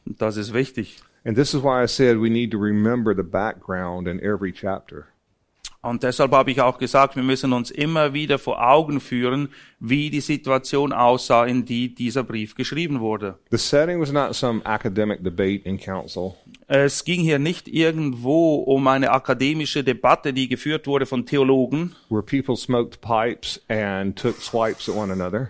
[0.05, 1.00] Und das ist wichtig.
[1.24, 5.09] And this is why I said we need to remember the background in every chapter.
[5.87, 10.11] Und deshalb habe ich auch gesagt, wir müssen uns immer wieder vor Augen führen, wie
[10.11, 13.38] die Situation aussah, in die dieser Brief geschrieben wurde.
[13.51, 16.35] The setting was not some academic debate in council.
[16.66, 21.94] Es ging hier nicht irgendwo um eine akademische Debatte, die geführt wurde von Theologen,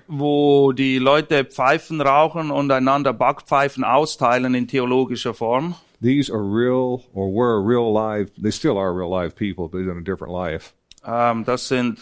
[0.08, 5.76] wo die Leute Pfeifen rauchen und einander Backpfeifen austeilen in theologischer Form.
[6.02, 9.90] These are real or were real live, they still are real live people, but in
[9.90, 10.74] a different life.
[11.04, 11.98] Ähm, das sind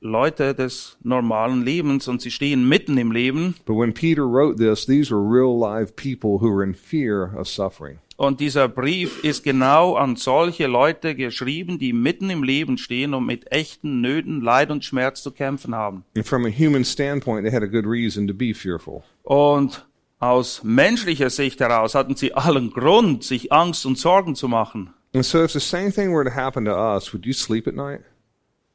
[0.00, 3.54] Leute des normalen Lebens und sie stehen mitten im Leben.
[3.64, 7.48] But when Peter wrote this, these were real live people who were in fear of
[7.48, 7.98] suffering.
[8.16, 13.24] Und dieser Brief ist genau an solche Leute geschrieben, die mitten im Leben stehen und
[13.24, 16.04] mit echten Nöten, Leid und Schmerz zu kämpfen haben.
[16.16, 19.04] And from a human standpoint, they had a good reason to be fearful.
[19.22, 19.86] Und
[20.18, 24.92] aus menschlicher Sicht heraus hatten sie allen Grund, sich Angst und Sorgen zu machen.
[25.14, 27.74] And so if the same thing were to happen to us, would you sleep at
[27.74, 28.00] night?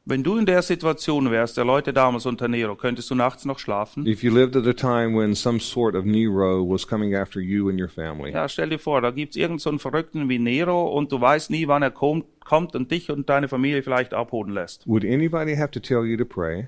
[0.06, 3.58] Wenn du in der Situation wärst, der Leute damals unter Nero, könntest du nachts noch
[3.58, 4.06] schlafen?
[4.06, 7.70] If you lived at a time when some sort of Nero was coming after you
[7.70, 10.90] and your family, Ja, stell dir vor, da gibt's irgend so einen Verrückten wie Nero
[10.94, 14.52] und du weißt nie, wann er kommt, kommt und dich und deine Familie vielleicht abholen
[14.54, 14.86] lässt.
[14.88, 16.68] would anybody have to tell you to pray?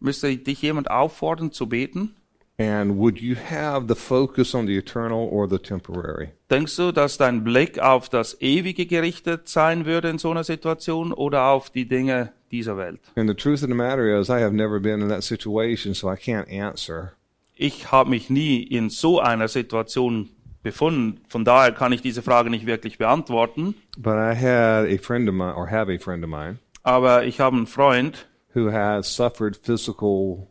[0.00, 2.16] Müsste dich jemand auffordern zu beten?
[2.62, 6.30] And would you have the focus on the eternal or the temporary?
[6.48, 11.12] Denkst du, dass dein Blick auf das Ewige gerichtet sein würde in so einer Situation
[11.12, 13.00] oder auf die Dinge dieser Welt?
[13.16, 16.08] And the truth of the matter is, I have never been in that situation, so
[16.08, 17.14] I can't answer.
[17.56, 20.30] Ich habe mich nie in so einer Situation
[20.62, 21.20] befunden.
[21.26, 23.74] Von daher kann ich diese Frage nicht wirklich beantworten.
[23.96, 27.40] But I had a friend of mine, or have a friend of mine, Aber ich
[27.40, 30.46] habe einen Freund, who has suffered physical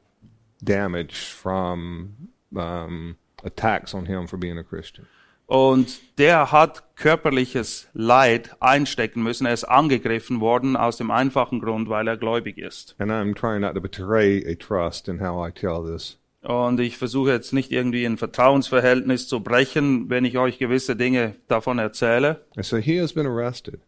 [0.61, 5.07] damage from um, attacks on him for being a Christian.
[5.47, 9.45] Und der hat körperliches Leid einstecken müssen.
[9.45, 12.95] Er ist angegriffen worden aus dem einfachen Grund, weil er gläubig ist.
[12.99, 16.17] And I'm trying not to betray a trust in how I tell this.
[16.41, 21.35] Und ich versuche jetzt nicht irgendwie ein Vertrauensverhältnis zu brechen, wenn ich euch gewisse Dinge
[21.49, 22.45] davon erzähle.
[22.61, 23.81] So he has been arrested,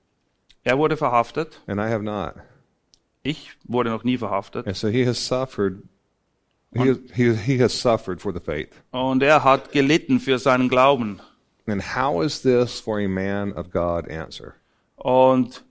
[0.65, 1.61] Er wurde verhaftet.
[1.65, 2.33] and I have not.
[3.23, 4.67] Ich wurde noch nie verhaftet.
[4.67, 5.81] And so he has suffered
[6.75, 8.69] He, he, he has suffered for the faith.
[8.91, 11.19] Und er hat gelitten für seinen Glauben.
[11.67, 14.55] And how is this for a man of God answer?
[14.95, 15.63] Und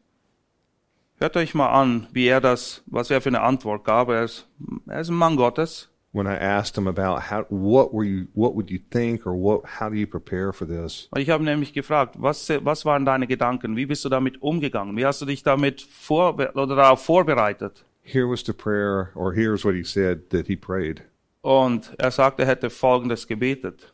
[1.18, 4.08] hört euch mal an, wie er das, was er für eine Antwort gab.
[4.08, 4.46] Er ist,
[4.86, 5.88] er ist ein Mann Gottes.
[6.14, 9.62] When I asked him about how, what were you, what would you think, or what,
[9.80, 11.08] how do you prepare for this?
[11.16, 13.76] Ich habe nämlich gefragt, was, was waren deine Gedanken?
[13.76, 14.94] Wie bist du damit umgegangen?
[14.94, 17.86] Wie hast du dich damit vor, oder darauf vorbereitet?
[18.02, 21.02] Here was the prayer, or here's what he said that he prayed.
[21.42, 23.92] Und er sagte, er hätte Folgendes gebetet.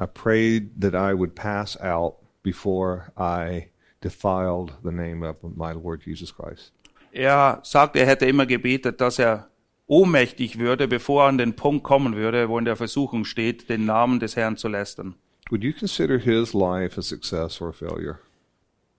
[0.00, 6.02] I prayed that I would pass out before I defiled the name of my Lord
[6.06, 6.72] Jesus Christ.
[7.12, 9.50] Er sagte, er hätte immer gebetet, dass er
[9.86, 13.84] ohnmächtig würde, bevor er an den Punkt kommen würde, wo in der Versuchung steht, den
[13.84, 15.16] Namen des Herrn zu lästern.
[15.50, 18.20] Would you consider his life a success or a failure?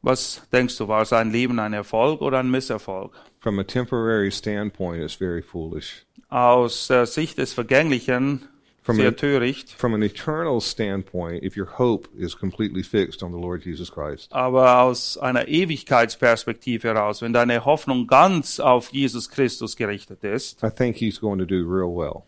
[0.04, 3.14] Was denkst du, war sein Leben ein Erfolg oder ein Misserfolg?
[3.40, 6.06] From a temporary standpoint, it's very foolish.
[6.30, 8.48] Aus der Sicht des Vergänglichen
[8.84, 13.38] From sehr töricht, From an eternal standpoint, if your hope is completely fixed on the
[13.38, 19.76] Lord Jesus Christ, aber aus einer Ewigkeitsperspektive heraus, wenn deine Hoffnung ganz auf Jesus Christus
[19.76, 22.24] gerichtet ist, I think he's going to do real well.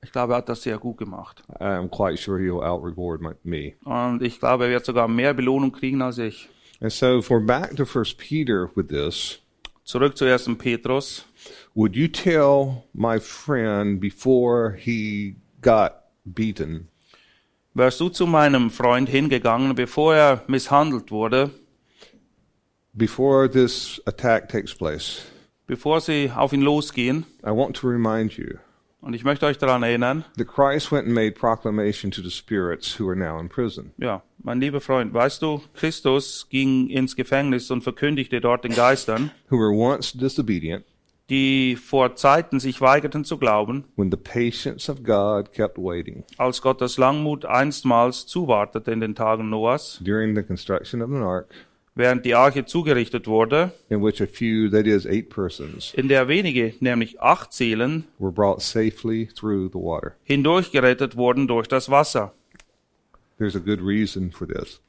[0.00, 1.42] ich glaube, er hat das sehr gut gemacht.
[1.58, 3.72] I'm quite sure he'll out reward my, me.
[3.84, 6.48] Und ich glaube, er wird sogar mehr Belohnung kriegen als ich.
[6.80, 9.38] And so, if we're back to First Peter with this,
[9.84, 10.56] Zurück zu 1.
[10.56, 11.24] Petrus.
[11.74, 16.88] would you tell my friend before he got beaten
[17.74, 21.50] Wärst du zu meinem Freund hingegangen, bevor er misshandelt wurde,
[22.94, 25.22] before this attack takes place?
[25.66, 27.24] bevor sie auf ihn losgehen?
[27.42, 28.58] I want to remind you
[29.00, 32.98] Und ich möchte euch daran erinnern, that Christ went and made proclamation to the spirits
[32.98, 33.92] who are now in prison.
[33.96, 39.30] ja, mein lieber Freund, weißt du, Christus ging ins Gefängnis und verkündigte dort den Geistern,
[39.50, 40.84] who were once disobedient
[41.30, 46.62] die vor Zeiten sich weigerten zu glauben, when the patience of God kept waiting als
[46.62, 51.54] Gottes Langmut einstmals zuwartete in den Tagen Noahs, during the construction of an ark
[51.98, 56.28] während die Arche zugerichtet wurde, in which a few, that is, eight persons, in der
[56.28, 60.14] wenige, nämlich acht Seelen, were brought safely through the water.
[60.24, 62.32] hindurchgerettet wurden durch das Wasser.
[63.38, 64.80] There's a good reason for this.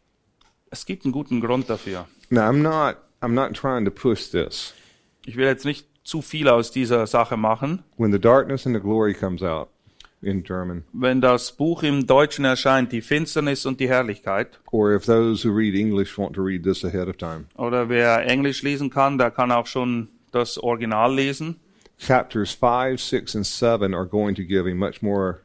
[0.72, 2.08] Es gibt einen guten Grund dafür.
[2.30, 4.74] Now, I'm not, I'm not trying to push this.
[5.26, 7.84] Ich will jetzt nicht zu viel aus dieser Sache machen.
[7.98, 9.70] When the darkness and the glory comes out
[10.22, 15.06] in German, Wenn das Buch im Deutschen erscheint, die Finsternis und die Herrlichkeit, or if
[15.06, 18.90] those who read English want to read this ahead of time, oder wer Englisch lesen
[18.90, 21.56] kann, der kann auch schon das Original lesen.
[21.98, 25.40] chapters 5, 6, and 7 are going to give a much more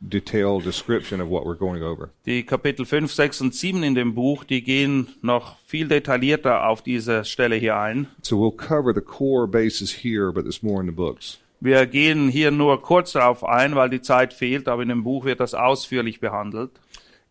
[0.00, 2.10] detailed description of what we're going over.
[2.24, 6.82] Die Kapitel 5, 6 und 7 in dem Buch, die gehen noch viel detaillierter auf
[6.82, 8.06] diese Stelle hier ein.
[8.22, 11.38] So we'll cover the core basis here, but there's more in the books.
[11.60, 15.24] Wir gehen hier nur kurz darauf ein, weil die Zeit fehlt, aber in dem Buch
[15.24, 16.70] wird das ausführlich behandelt.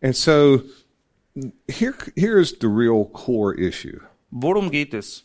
[0.00, 0.62] And so
[1.68, 4.00] here, here is the real core issue.
[4.30, 5.24] Worum geht es?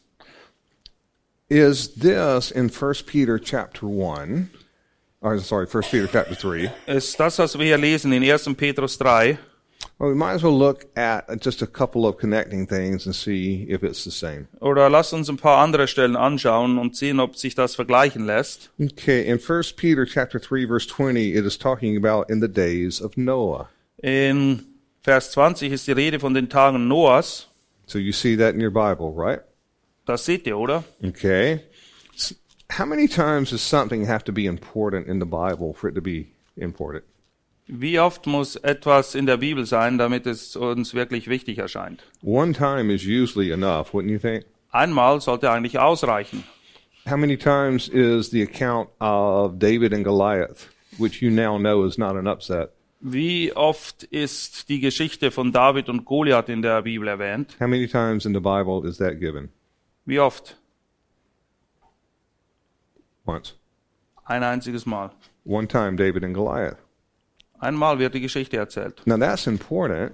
[1.48, 4.50] Is this in 1 Peter chapter 1,
[5.22, 6.74] or sorry, 1 Peter chapter 3?
[6.88, 8.56] Ist das, was wir hier lesen in 1.
[8.58, 9.38] Petrus 3,
[9.98, 13.66] Well, we might as well look at just a couple of connecting things and see
[13.70, 14.48] if it's the same.
[14.60, 18.72] oder lasst uns ein paar andere Stellen anschauen und sehen, ob sich das vergleichen lässt.
[18.78, 23.02] Okay, in 1 Peter chapter 3 verse 20, it is talking about in the days
[23.02, 23.70] of Noah.
[24.02, 24.64] In
[25.02, 27.48] Vers 20 ist die Rede von den Tagen Noahs.
[27.86, 29.42] So you see that in your Bible, right?
[30.06, 30.84] Das seht ihr, oder?
[31.04, 31.62] Okay.
[32.78, 36.02] How many times does something have to be important in the Bible for it to
[36.02, 37.04] be important?
[37.68, 42.04] Wie oft muss etwas in der Bibel sein, damit es uns wirklich wichtig erscheint?
[42.22, 44.46] One time is usually enough, wouldn't you think?
[44.72, 46.44] Einmal sollte eigentlich ausreichen.
[47.10, 51.98] How many times is the account of David and Goliath, which you now know is
[51.98, 52.70] not an upset?
[53.00, 57.56] Wie oft ist die Geschichte von David und Goliath in der Bibel erwähnt?
[57.60, 59.50] How many times in the Bible is that given?
[60.06, 60.56] Wie oft?
[63.26, 63.56] Once.
[64.26, 65.12] Ein einziges Mal.
[65.46, 66.78] One time, David and Goliath.
[67.66, 69.02] Einmal wird die Geschichte erzählt.
[69.06, 70.14] Now that's important,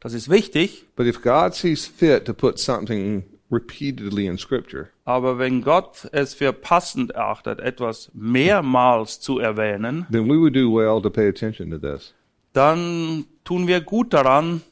[0.00, 5.38] Das ist wichtig, but if God sees fit to put something repeatedly in Scripture, aber
[5.38, 11.00] wenn Gott es für passend erachtet, etwas mehrmals zu erwähnen, then we would do well
[11.00, 12.14] to pay attention to this.
[12.52, 14.62] dann tun wir gut daran,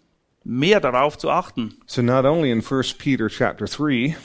[0.44, 1.74] mehr darauf zu achten.
[1.86, 4.16] So not only in 1 Peter chapter 3,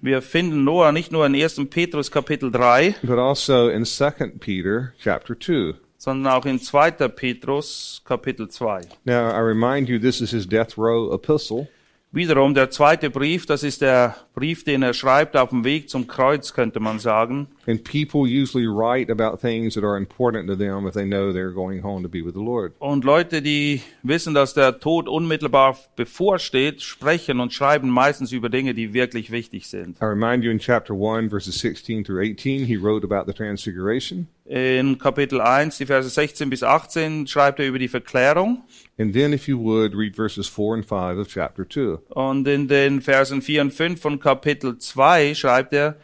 [0.00, 1.62] Wir finden Noah nicht nur in 1.
[1.70, 5.74] Petrus Kapitel 3, but also in 2 Peter chapter 2.
[6.04, 6.90] sondern auch in 2.
[7.08, 8.82] Petrus Kapitel 2.
[9.04, 11.66] Now I remind you this is his death row epistle.
[12.12, 16.08] Wiederum der zweite Brief, das ist der Brief, den er schreibt auf dem Weg zum
[16.08, 17.46] Kreuz, könnte man sagen.
[17.66, 21.54] And people usually write about things that are important to them if they know they're
[21.54, 22.72] going home to be with the Lord.
[22.80, 28.74] Und Leute, die wissen, dass der Tod unmittelbar bevorsteht, sprechen und schreiben meistens über Dinge,
[28.74, 29.98] die wirklich wichtig sind.
[30.02, 34.26] I remind you in chapter 1, verses 16 through 18, he wrote about the transfiguration.
[34.46, 38.62] In Kapitel 1, die Verse 16 bis 18, schreibt er über die Verklärung.
[38.98, 41.98] And then, if you would, read verses 4 and 5 of chapter 2.
[42.10, 45.96] Und in den Versen 4 und 5 von Kapitel 2 schreibt er,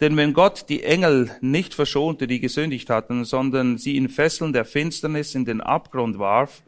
[0.00, 4.64] denn wenn Gott die Engel nicht verschonte, die gesündigt hatten, sondern sie in Fesseln der
[4.64, 6.62] Finsternis in den Abgrund warf,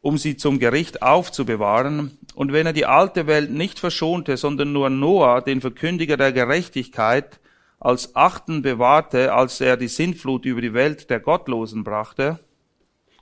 [0.00, 4.90] um sie zum Gericht aufzubewahren, und wenn er die alte Welt nicht verschonte, sondern nur
[4.90, 7.38] Noah, den Verkündiger der Gerechtigkeit,
[7.78, 12.40] als Achten bewahrte, als er die Sintflut über die Welt der Gottlosen brachte,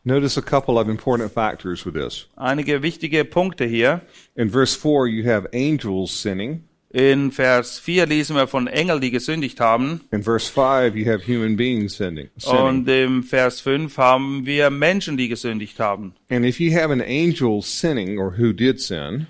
[0.05, 2.27] Notice a couple of important factors with this.
[2.37, 4.03] einige wichtige Punkte hier.
[4.37, 6.65] In verse 4, you have angels sinning.
[6.91, 10.03] In Vers 4 lesen wir von Engeln, die gesündigt haben.
[10.13, 12.29] In verse 5, you have human beings sinning.
[12.47, 16.15] Und im Vers 5 haben wir Menschen, die gesündigt haben.
[16.31, 19.27] And if you have an angel sinning, or who did sin,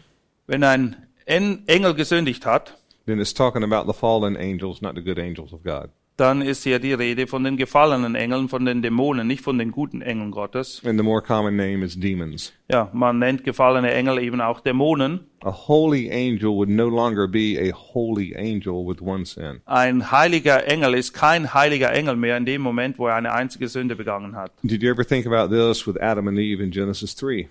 [0.47, 5.03] Wenn ein En- Engel gesündigt hat, then it's talking about the fallen angels, not the
[5.03, 5.89] good angels of God.
[6.17, 9.73] Dann ist hier die Rede von den gefallenen Engeln, von den Dämonen, nicht von den
[9.73, 10.81] guten Engeln Gottes.
[10.85, 12.53] And the more common name is demons.
[12.71, 15.21] Ja, man nennt gefallene Engel eben auch Dämonen.
[15.43, 19.61] A holy angel would no longer be a holy angel with one sin.
[19.67, 23.69] Ein heiliger Engel ist kein heiliger Engel mehr in dem Moment, wo er eine einzige
[23.69, 24.53] Sünde begangen hat.
[24.63, 27.49] Did you ever think about this with Adam and Eve in Genesis 3?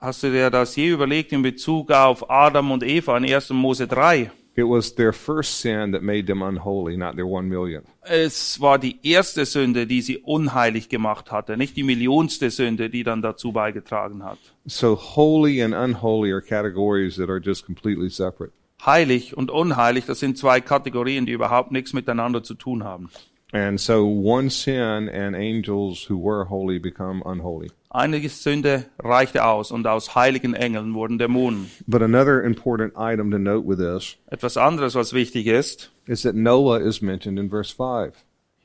[0.00, 3.50] Hast du dir das je überlegt in Bezug auf Adam und Eva in 1.
[3.50, 4.30] Mose 3?
[4.54, 7.86] It was their first sin that made them unholy, not their one millionth.
[8.02, 13.02] Es war die erste Sünde, die sie unheilig gemacht hatte, nicht die millionste Sünde, die
[13.02, 14.38] dann dazu beigetragen hat.
[14.66, 18.52] So holy and unholy are categories that are just completely separate.
[18.84, 23.10] Heilig und unheilig, das sind zwei Kategorien, die überhaupt nichts miteinander zu tun haben.
[23.52, 27.70] And so one sin and angels who were holy become unholy.
[27.90, 31.66] Eine Sünde reichte aus und aus heiligen Engeln wurden Dämonen.
[31.86, 36.34] But another important item to note with this Etwas anderes, was wichtig ist, is that
[36.34, 38.14] Noah is mentioned in verse 5.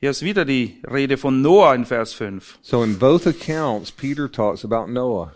[0.00, 2.58] hier ist wieder die Rede von Noah in Vers 5.
[2.62, 5.32] So in both accounts, Peter talks about Noah.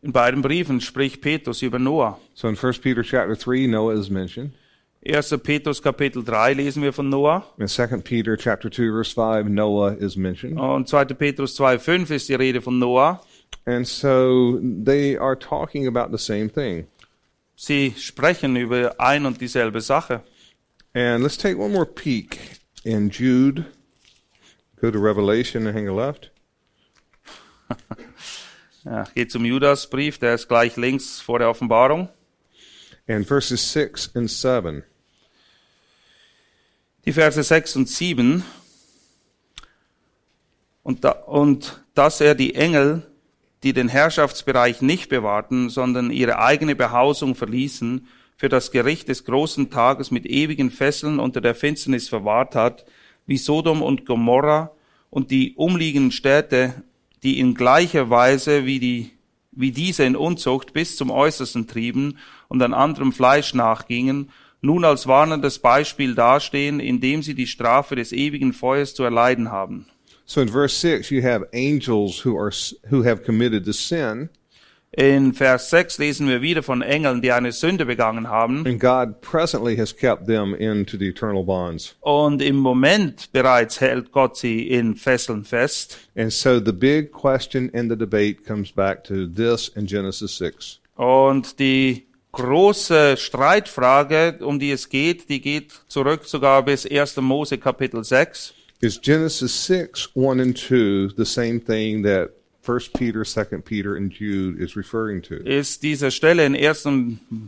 [0.00, 2.18] In beiden Briefen spricht Petrus über Noah.
[2.32, 4.52] So in 1 Peter chapter 3, Noah is mentioned.
[5.04, 5.38] 1.
[5.42, 7.44] Petrus Kapitel 3 lesen wir von Noah.
[7.56, 10.58] In 2 Peter chapter 2, verse 5, Noah is mentioned.
[10.58, 11.14] Und 2.
[11.14, 13.20] Petrus 2, 5 ist die Rede von Noah.
[13.64, 16.86] And so they are talking about the same thing.
[17.54, 20.22] Sie sprechen über ein und dieselbe Sache.
[20.94, 22.38] And let's take one more peek
[22.84, 23.66] in Jude.
[24.80, 26.30] Go to Revelation and hang a left.
[28.84, 32.08] Ja, geht zum Judasbrief, der ist gleich links vor der Offenbarung.
[33.10, 34.84] And verses 6 and 7.
[37.06, 38.44] Die Verse 6 und 7.
[40.82, 43.06] Und, da, und dass er die Engel,
[43.62, 48.06] die den Herrschaftsbereich nicht bewahrten, sondern ihre eigene Behausung verließen,
[48.36, 52.84] für das Gericht des großen Tages mit ewigen Fesseln unter der Finsternis verwahrt hat,
[53.24, 54.70] wie Sodom und Gomorra
[55.08, 56.82] und die umliegenden Städte,
[57.22, 59.12] die in gleicher Weise wie die
[59.50, 64.30] wie diese in Unzucht bis zum Äußersten trieben und an anderem Fleisch nachgingen,
[64.60, 69.86] nun als warnendes Beispiel dastehen, indem sie die Strafe des ewigen Feuers zu erleiden haben.
[70.24, 72.52] So in verse 6, you have angels who, are,
[72.90, 74.28] who have committed the sin,
[74.90, 78.66] In Vers 6 lesen wir wieder von Engeln, die eine Sünde begangen haben.
[78.66, 81.94] and God presently has kept them into the eternal bonds.
[82.00, 85.98] Und im Moment bereits hält Gott sie in Fesseln fest.
[86.16, 90.80] And so the big question in the debate comes back to this in Genesis 6.
[90.96, 97.16] Und die große Streitfrage, um die es geht, die geht zurück sogar bis 1.
[97.18, 98.54] Mose Kapitel 6.
[98.80, 102.30] Is Genesis 6, 1 and 2 the same thing that
[102.62, 105.34] 1 Peter, 2 Peter, and Jude is referring to?
[105.36, 106.86] Ist diese Stelle in 1.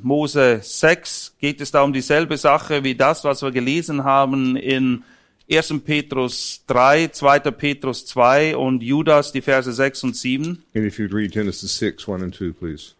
[0.02, 5.04] Mose 6, geht es da um dieselbe Sache wie das, was wir gelesen haben in
[5.50, 5.74] 1.
[5.84, 7.38] Petrus 3, 2.
[7.50, 10.64] Petrus 2 und Judas, die Verse 6 und 7.
[10.74, 12.94] And if you'd read Genesis 6, 1 and 2, please.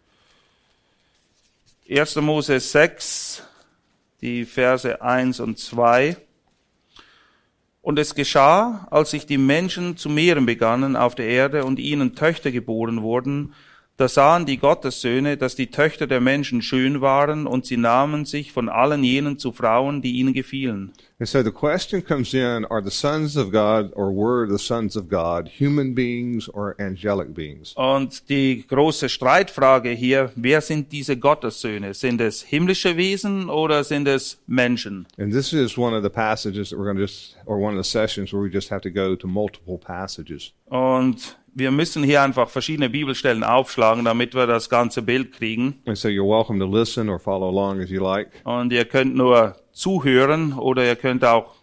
[1.93, 2.15] 1.
[2.21, 3.43] Mose 6,
[4.21, 6.15] die Verse 1 und 2.
[7.81, 12.15] Und es geschah, als sich die Menschen zu mehren begannen auf der Erde und ihnen
[12.15, 13.53] Töchter geboren wurden,
[14.01, 18.51] Da sahen die Gottessöhne, dass die Töchter der Menschen schön waren, und sie nahmen sich
[18.51, 20.91] von allen jenen zu Frauen, die ihnen gefielen.
[21.19, 24.97] And so the question comes in, are the sons of God or were the sons
[24.97, 27.73] of God human beings or angelic beings?
[27.75, 31.93] Und die große Streitfrage hier, wer sind diese Gottessöhne?
[31.93, 35.05] Sind es himmlische Wesen oder sind es Menschen?
[35.19, 37.85] And this is one of the passages that we're going to just, or one of
[37.85, 40.53] the sessions where we just have to go to multiple passages.
[40.65, 45.81] Und wir müssen hier einfach verschiedene Bibelstellen aufschlagen, damit wir das ganze Bild kriegen.
[45.85, 48.29] And so you're welcome to listen or follow along as you like.
[48.43, 51.55] Und ihr könnt nur zuhören oder ihr könnt auch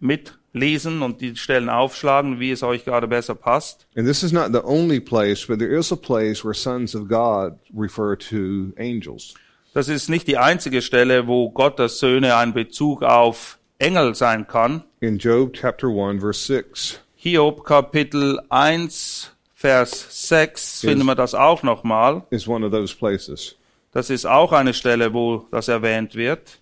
[0.00, 3.86] mitlesen und die Stellen aufschlagen, wie es euch gerade besser passt.
[3.96, 7.08] And this is not the only place, but there is a place where sons of
[7.08, 9.34] God refer to angels.
[9.74, 14.84] Das ist nicht die einzige Stelle, wo Gottes Söhne ein Bezug auf Engel sein kann.
[15.00, 21.62] In Job chapter 1 verse 6, Hiob Kapitel 1, Vers 6 finden wir das auch
[21.62, 22.24] nochmal.
[22.30, 23.54] is one of those places.
[23.92, 26.58] Das ist auch eine Stelle, wo das erwähnt wird.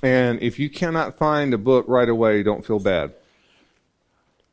[0.00, 3.10] And if you cannot find a book right away, don't feel bad.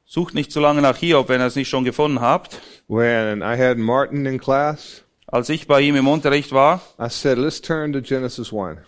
[0.08, 2.60] Sucht nicht zu lange nach Hiob, wenn ihr es nicht schon gefunden habt.
[2.88, 7.38] When I had Martin in class, Als ich bei ihm im Unterricht war, I said,
[7.38, 8.80] let's turn to Genesis 1.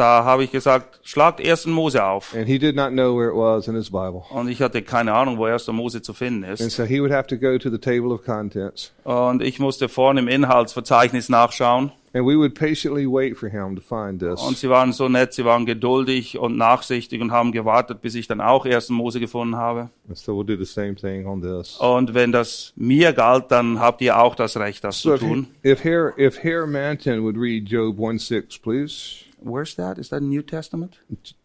[0.00, 1.66] da habe ich gesagt, schlagt 1.
[1.66, 2.34] Mose auf.
[2.34, 4.22] And he did not know where it was in his Bible.
[4.30, 5.68] Und ich hatte keine Ahnung, wo 1.
[5.68, 6.70] Mose zu finden And ist.
[6.74, 8.92] so he would have to go to the table of contents.
[9.04, 11.92] Und ich musste vorne im Inhaltsverzeichnis nachschauen.
[12.12, 14.60] And we would patiently wait for him to find Und this.
[14.60, 18.40] sie waren so nett, sie waren geduldig und nachsichtig und haben gewartet, bis ich dann
[18.40, 18.88] auch 1.
[18.90, 19.90] Mose gefunden habe.
[20.08, 21.76] And so we'll do the same thing on this.
[21.76, 25.20] Und wenn das mir galt, dann habt ihr auch das Recht, das So zu if,
[25.20, 25.46] tun.
[25.64, 29.24] if Hare if Hare Manton would read Job 1 6, please.
[29.42, 29.98] Where's that?
[29.98, 30.98] Is that New Testament?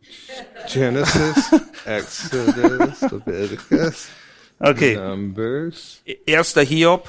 [0.67, 1.53] Genesis,
[1.85, 4.09] Exodus, Leviticus,
[4.61, 4.95] Okay.
[4.95, 6.01] Numbers.
[6.27, 7.07] Erster Hiob.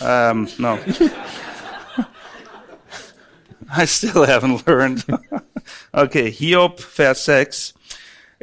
[0.00, 0.78] Um, no.
[3.74, 5.04] I still haven't learned.
[5.94, 7.72] okay, Hiob, Vers 6.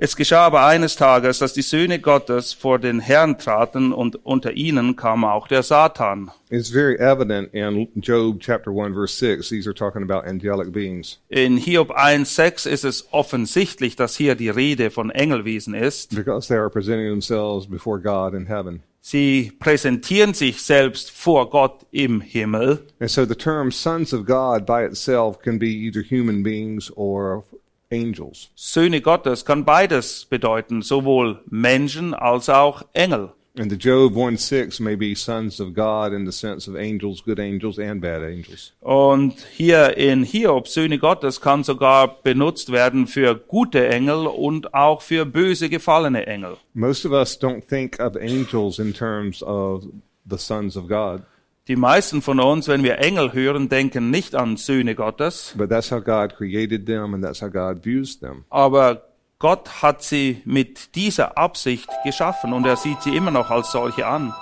[0.01, 4.53] Es geschah aber eines Tages, dass die Söhne Gottes vor den Herrn traten und unter
[4.53, 6.31] ihnen kam auch der Satan.
[6.49, 9.49] It's very evident in Job chapter 1 verse 6.
[9.49, 14.47] These are talking about angelic beings In Hiob 1,6 ist es offensichtlich, dass hier die
[14.47, 16.15] Rede von Engelwesen ist.
[16.15, 18.81] because they are presenting themselves before God in heaven.
[19.01, 22.85] Sie präsentieren sich selbst vor Gott im Himmel.
[23.01, 27.43] And so the term sons of God by itself can be either human beings or
[27.91, 28.49] angels.
[28.55, 33.31] Söhne Gottes kann beides bedeuten, sowohl Menschen als auch Engel.
[33.57, 37.21] And the Job 1 6 may be sons of God in the sense of angels,
[37.21, 38.73] good angels and bad angels.
[38.79, 45.01] Und hier in Hiob, Söhne Gottes, kann sogar benutzt werden für gute Engel und auch
[45.01, 46.57] für böse, gefallene Engel.
[46.73, 49.83] Most of us don't think of angels in terms of
[50.29, 51.23] the sons of God,
[51.69, 55.91] Die meisten von uns, wenn wir Engel hören, denken nicht an Söhne Gottes, but that's
[55.91, 58.43] how God created them and that's how God views them.
[58.49, 59.03] aber
[59.37, 64.07] Gott hat sie mit dieser Absicht geschaffen und er sieht sie immer noch als solche
[64.07, 64.33] an.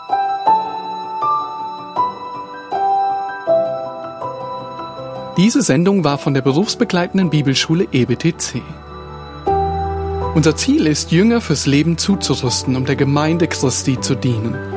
[5.35, 8.61] Diese Sendung war von der berufsbegleitenden Bibelschule EBTC.
[10.33, 14.76] Unser Ziel ist, Jünger fürs Leben zuzurüsten, um der Gemeinde Christi zu dienen.